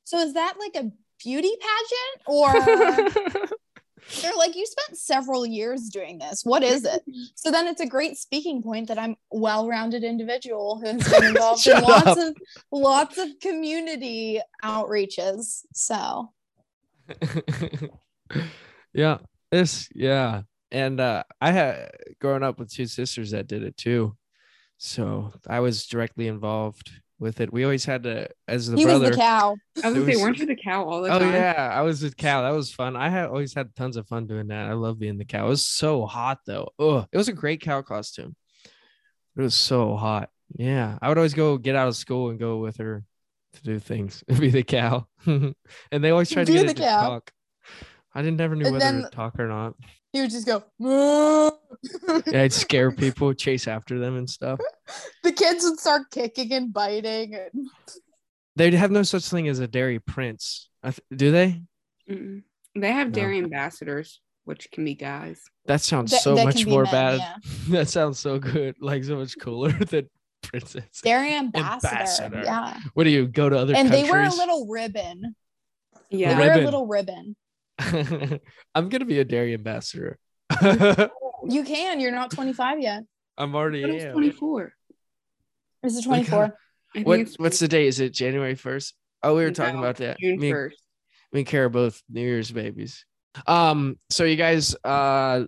so 0.05 0.19
is 0.19 0.35
that 0.35 0.55
like 0.59 0.83
a 0.83 0.91
beauty 1.23 1.53
pageant 1.61 2.27
or 2.27 3.49
they're 4.23 4.33
like 4.37 4.57
you 4.57 4.67
spent 4.67 4.99
several 4.99 5.47
years 5.47 5.89
doing 5.89 6.19
this 6.19 6.45
what 6.45 6.63
is 6.63 6.85
it 6.85 7.03
so 7.35 7.51
then 7.51 7.67
it's 7.67 7.81
a 7.81 7.87
great 7.87 8.17
speaking 8.17 8.63
point 8.63 8.89
that 8.89 8.99
i'm 8.99 9.17
well-rounded 9.31 10.05
individual 10.05 10.81
who's 10.83 11.09
been 11.11 11.25
involved 11.31 11.67
in 11.67 11.81
lots 11.83 12.07
up. 12.07 12.19
of 12.19 12.37
lots 12.73 13.19
of 13.19 13.29
community 13.41 14.41
outreaches 14.65 15.63
so 15.73 16.31
yeah. 18.93 19.19
This. 19.51 19.89
Yeah. 19.95 20.43
And 20.71 21.01
uh, 21.01 21.25
I 21.41 21.51
had 21.51 21.91
growing 22.21 22.43
up 22.43 22.59
with 22.59 22.73
two 22.73 22.87
sisters 22.87 23.33
that 23.33 23.49
did 23.49 23.65
it 23.65 23.77
too, 23.77 24.17
so 24.79 25.33
I 25.49 25.61
was 25.61 25.87
directly 25.87 26.29
involved 26.29 26.93
with 27.21 27.41
it. 27.41 27.53
We 27.53 27.65
always 27.65 27.85
had 27.85 28.03
to, 28.05 28.29
as 28.49 28.67
the 28.69 28.77
he 28.77 28.85
brother. 28.85 29.09
was 29.09 29.11
the 29.11 29.17
cow 29.17 29.57
I 29.85 29.91
was 29.91 29.97
It 29.97 30.01
gonna 30.01 30.13
say, 30.13 30.23
weren't 30.23 30.39
you 30.39 30.47
the 30.47 30.57
cow 30.57 30.85
all 30.85 31.03
the 31.03 31.11
Oh 31.11 31.19
time? 31.19 31.29
Oh 31.29 31.33
yeah, 31.33 31.71
I 31.73 31.83
was 31.83 32.03
with 32.03 32.17
Cal. 32.17 32.43
That 32.43 32.57
was 32.57 32.73
fun. 32.73 32.97
I 32.97 33.09
had 33.11 33.27
always 33.29 33.55
had 33.55 33.75
tons 33.77 33.97
of 33.97 34.07
fun 34.09 34.27
doing 34.27 34.49
that. 34.49 34.67
I 34.69 34.73
love 34.73 34.99
being 34.99 35.19
the 35.19 35.25
cow. 35.25 35.47
It 35.47 35.51
was 35.51 35.65
so 35.65 36.07
hot 36.07 36.39
though. 36.47 36.71
Oh, 36.79 37.07
it 37.13 37.17
was 37.17 37.29
a 37.29 37.33
great 37.33 37.61
cow 37.61 37.83
costume. 37.83 38.35
It 39.37 39.43
was 39.43 39.55
so 39.55 39.97
hot. 39.97 40.31
Yeah, 40.57 40.99
I 41.01 41.09
would 41.09 41.19
always 41.19 41.35
go 41.35 41.57
get 41.59 41.77
out 41.77 41.89
of 41.89 41.97
school 41.97 42.31
and 42.31 42.39
go 42.39 42.59
with 42.59 42.79
her 42.79 43.05
to 43.55 43.63
do 43.63 43.79
things. 43.79 44.25
Be 44.39 44.51
the 44.51 44.63
cow, 44.65 45.07
and 45.27 45.55
they 45.93 46.11
always 46.11 46.31
tried 46.31 46.47
to 46.47 46.53
get 46.53 46.63
the 46.63 46.69
her 46.69 46.75
to 46.75 46.83
cow. 46.83 47.09
talk. 47.09 47.33
I 48.15 48.23
didn't 48.23 48.39
never 48.39 48.57
knew 48.57 48.67
And 48.67 48.73
whether 48.75 48.85
then- 48.93 49.03
to 49.03 49.11
talk 49.11 49.39
or 49.39 49.47
not. 49.49 49.75
he 50.13 50.21
would 50.21 50.31
just 50.31 50.47
go 50.47 50.65
"Moo." 50.79 51.51
Yeah, 52.27 52.43
I'd 52.43 52.53
scare 52.67 52.91
people, 52.91 53.33
chase 53.35 53.69
after 53.69 53.99
them 53.99 54.17
and 54.17 54.29
stuff. 54.29 54.59
the 55.23 55.33
kids 55.33 55.65
would 55.65 55.79
start 55.79 56.11
kicking 56.11 56.53
and 56.53 56.73
biting 56.73 57.35
and 57.35 57.51
They 58.57 58.71
have 58.73 58.91
no 58.91 59.05
such 59.05 59.25
thing 59.29 59.47
as 59.49 59.61
a 59.61 59.69
dairy 59.69 60.01
prince, 60.01 60.69
th- 60.83 60.99
do 61.15 61.31
they? 61.31 61.63
Mm-mm. 62.11 62.43
They 62.75 62.91
have 62.93 63.09
No. 63.09 63.13
dairy 63.15 63.39
ambassadors, 63.39 64.21
which 64.45 64.71
can 64.73 64.85
be 64.85 64.95
guys. 64.97 65.41
That 65.67 65.81
sounds 65.81 66.11
That- 66.11 66.23
so 66.23 66.35
that 66.35 66.45
much 66.45 66.67
more 66.67 66.83
men, 66.83 66.93
bad. 66.93 67.19
yeah. 67.19 67.35
that 67.69 67.89
sounds 67.89 68.19
so 68.19 68.39
good, 68.41 68.75
like 68.81 69.05
so 69.05 69.17
much 69.17 69.39
cooler 69.39 69.71
than 69.73 70.11
princess. 70.43 71.01
dairy 71.03 71.33
ambassador, 71.35 71.87
Ambassador. 71.95 72.43
yeah 72.45 72.77
What 72.95 73.05
do 73.05 73.11
you 73.11 73.29
go 73.29 73.49
to 73.49 73.57
other 73.57 73.75
and 73.77 73.89
countries? 73.89 74.05
they 74.05 74.11
wear 74.11 74.25
a 74.25 74.31
little 74.35 74.67
ribbon 74.67 75.37
Yeah. 76.11 76.35
they 76.35 76.41
wear 76.49 76.59
a 76.59 76.65
little 76.65 76.87
ribbon 76.89 77.37
I'm 78.75 78.89
gonna 78.89 79.05
be 79.05 79.19
a 79.21 79.25
dairy 79.25 79.55
ambassador. 79.55 80.19
you 80.63 81.63
can 81.65 82.01
you're 82.01 82.13
not 82.13 82.31
25 82.31 82.81
yet 82.81 83.05
I'm 83.39 83.55
already 83.55 83.83
But 83.83 83.91
it's 83.91 84.05
am. 84.05 84.13
24. 84.13 84.73
is 85.85 85.97
it 85.99 86.03
24 86.05 86.55
I 86.97 87.01
What 87.03 87.21
it's 87.21 87.39
what's 87.39 87.59
the 87.61 87.69
date? 87.69 87.87
Is 87.87 88.01
it 88.01 88.13
January 88.13 88.55
first? 88.57 88.95
Oh, 89.23 89.37
we 89.37 89.45
were 89.45 89.51
talking 89.53 89.75
No, 89.77 89.81
about 89.83 89.97
that. 89.97 90.19
June 90.19 90.39
Me, 90.39 90.51
1st. 90.51 90.73
me 91.33 91.41
and 91.41 91.47
Kara 91.47 91.71
both 91.71 92.03
New 92.11 92.21
Year's 92.23 92.51
babies. 92.51 93.05
Um, 93.47 93.99
so 94.11 94.25
you 94.25 94.35
guys, 94.37 94.75
uh, 94.85 95.45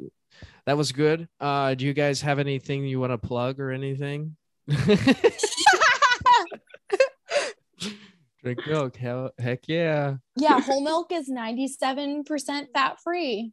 that 0.66 0.76
was 0.76 0.92
good. 0.92 1.28
Uh, 1.40 1.74
do 1.74 1.84
you 1.84 1.92
guys 1.94 2.20
have 2.22 2.38
anything 2.38 2.84
you 2.86 3.00
want 3.00 3.10
to 3.12 3.18
plug 3.18 3.58
or 3.58 3.72
anything? 3.72 4.36
Drink 8.42 8.66
milk. 8.66 8.96
Hell, 8.96 9.30
heck 9.38 9.68
yeah. 9.68 10.16
yeah 10.36 10.60
whole 10.62 10.82
milk 10.82 11.12
is 11.12 11.30
97% 11.30 12.66
fat 12.74 13.00
free 13.02 13.52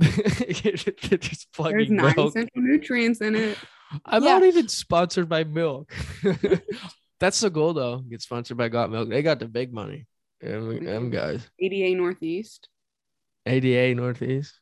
You're 0.00 0.72
just 1.18 1.52
plugging 1.52 1.76
There's 1.78 1.90
nine 1.90 2.14
milk. 2.16 2.28
essential 2.30 2.50
nutrients 2.56 3.20
in 3.20 3.34
it. 3.36 3.56
I'm 4.04 4.22
Yeah. 4.24 4.32
not 4.32 4.42
even 4.44 4.68
sponsored 4.68 5.28
by 5.28 5.44
milk. 5.44 5.92
That's 7.20 7.40
the 7.40 7.48
goal, 7.50 7.72
though. 7.72 7.98
Get 8.00 8.20
sponsored 8.20 8.56
by 8.58 8.68
Got 8.68 8.90
Milk. 8.90 9.08
They 9.08 9.22
got 9.22 9.38
the 9.38 9.46
big 9.48 9.72
money. 9.72 10.06
Them, 10.40 10.84
them 10.84 11.10
guys. 11.10 11.48
ADA 11.58 11.94
Northeast. 11.96 12.68
ADA 13.46 13.94
Northeast. 13.94 14.58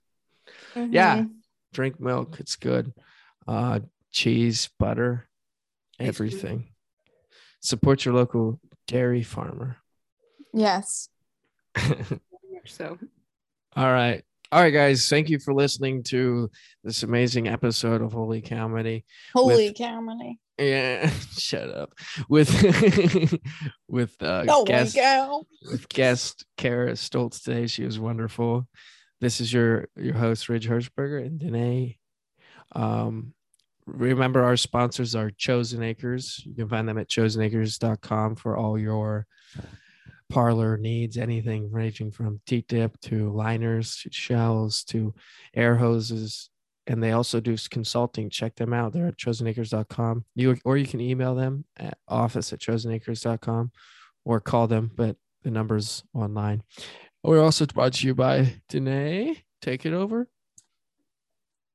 Yeah. 0.76 1.22
Mhm. 1.22 1.30
Drink 1.72 1.98
milk. 1.98 2.38
It's 2.38 2.54
good. 2.54 2.92
Uh, 3.48 3.80
cheese, 4.12 4.68
butter, 4.78 5.26
Ice 5.94 5.96
cream. 5.98 6.08
everything. 6.08 6.68
Support 7.60 8.04
your 8.04 8.14
local 8.14 8.60
dairy 8.86 9.22
farmer. 9.22 9.76
yes 10.52 11.08
So 12.66 12.98
All 13.76 13.92
right. 13.92 14.22
All 14.52 14.60
right, 14.62 14.70
guys. 14.70 15.08
Thank 15.08 15.28
you 15.28 15.40
for 15.40 15.52
listening 15.52 16.04
to 16.04 16.48
this 16.84 17.02
amazing 17.02 17.48
episode 17.48 18.00
of 18.02 18.12
Holy 18.12 18.40
Cowmedy. 18.40 19.02
holy 19.34 19.68
With- 19.70 19.76
cow 19.76 20.00
money 20.00 20.38
Yeah, 20.58 21.10
shut 21.36 21.70
up. 21.70 21.92
With 22.28 22.48
with 23.88 24.22
uh 24.22 24.44
oh 24.48 24.64
guest 24.64 24.96
with 25.68 25.88
guest 25.88 26.44
Kara 26.56 26.92
Stoltz 26.92 27.42
today. 27.42 27.66
She 27.66 27.84
was 27.84 27.98
wonderful. 27.98 28.68
This 29.20 29.40
is 29.40 29.52
your 29.52 29.88
your 29.96 30.14
host 30.14 30.48
Ridge 30.48 30.68
Hirschberger 30.68 31.26
and 31.26 31.40
Danae. 31.40 31.98
Um, 32.72 33.34
remember 33.86 34.42
our 34.42 34.56
sponsors 34.56 35.14
are 35.14 35.30
Chosen 35.30 35.82
Acres. 35.82 36.42
You 36.44 36.54
can 36.54 36.68
find 36.68 36.88
them 36.88 36.98
at 36.98 37.08
chosenacres.com 37.08 38.36
for 38.36 38.56
all 38.56 38.78
your 38.78 39.26
parlor 40.30 40.76
needs, 40.76 41.16
anything 41.16 41.70
ranging 41.70 42.10
from 42.10 42.40
teat 42.46 42.66
dip 42.68 42.98
to 43.02 43.30
liners 43.32 44.06
shells 44.10 44.84
to 44.84 45.14
air 45.54 45.76
hoses. 45.76 46.50
And 46.86 47.02
they 47.02 47.12
also 47.12 47.40
do 47.40 47.56
consulting. 47.70 48.28
Check 48.28 48.56
them 48.56 48.72
out. 48.72 48.92
They're 48.92 49.06
at 49.06 49.16
chosenacres.com. 49.16 50.24
You 50.34 50.56
or 50.64 50.76
you 50.76 50.86
can 50.86 51.00
email 51.00 51.34
them 51.34 51.64
at 51.78 51.96
office 52.08 52.52
at 52.52 52.60
chosenacres.com 52.60 53.72
or 54.24 54.40
call 54.40 54.66
them, 54.66 54.90
but 54.94 55.16
the 55.42 55.50
number's 55.50 56.02
online. 56.14 56.62
We're 57.22 57.42
also 57.42 57.64
brought 57.66 57.94
to 57.94 58.06
you 58.06 58.14
by 58.14 58.60
Danae. 58.68 59.44
Take 59.62 59.86
it 59.86 59.94
over. 59.94 60.28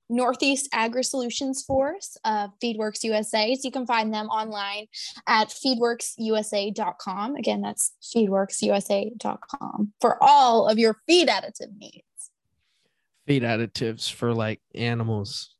Northeast 0.09 0.67
Agri 0.73 1.03
Solutions 1.03 1.63
Force, 1.63 2.17
uh, 2.23 2.47
Feedworks 2.61 3.03
USA. 3.03 3.53
So 3.55 3.61
you 3.63 3.71
can 3.71 3.85
find 3.85 4.13
them 4.13 4.27
online 4.27 4.87
at 5.27 5.49
feedworksusa.com. 5.49 7.35
Again, 7.35 7.61
that's 7.61 7.93
feedworksusa.com 8.15 9.93
for 10.01 10.17
all 10.21 10.67
of 10.67 10.79
your 10.79 10.97
feed 11.07 11.27
additive 11.27 11.77
needs. 11.77 12.03
feed 13.27 13.43
additives 13.43 14.11
for 14.11 14.33
like 14.33 14.61
animals. 14.73 15.55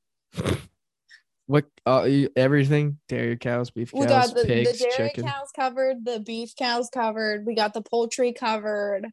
what 1.45 1.65
uh, 1.85 2.07
everything? 2.35 2.97
Dairy 3.07 3.37
cows, 3.37 3.69
beef 3.69 3.91
cows 3.91 3.99
we 4.01 4.07
got 4.07 4.33
the, 4.33 4.45
pigs, 4.45 4.71
the 4.71 4.77
dairy 4.77 5.09
chicken. 5.09 5.27
cows 5.27 5.51
covered, 5.55 6.05
the 6.05 6.19
beef 6.19 6.55
cows 6.55 6.89
covered, 6.91 7.45
we 7.45 7.53
got 7.53 7.73
the 7.73 7.81
poultry 7.81 8.33
covered, 8.33 9.07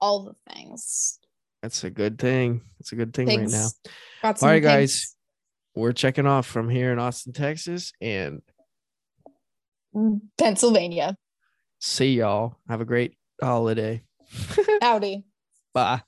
all 0.00 0.24
the 0.24 0.52
things. 0.54 1.19
That's 1.62 1.84
a 1.84 1.90
good 1.90 2.18
thing. 2.18 2.62
It's 2.80 2.92
a 2.92 2.96
good 2.96 3.12
thing 3.12 3.26
Pigs. 3.28 3.52
right 3.52 3.62
now. 4.22 4.28
All 4.42 4.48
right, 4.48 4.62
guys. 4.62 5.00
pigs. 5.00 5.16
We're 5.74 5.92
checking 5.92 6.26
off 6.26 6.46
from 6.46 6.68
here 6.68 6.92
in 6.92 6.98
Austin, 6.98 7.32
Texas, 7.32 7.92
and 8.00 8.42
Pennsylvania. 10.38 11.16
see 11.78 12.14
y'all. 12.14 12.56
Have 12.68 12.80
a 12.80 12.84
great 12.84 13.16
holiday. 13.40 14.02
Howdy. 14.82 15.24
Bye. 15.72 16.02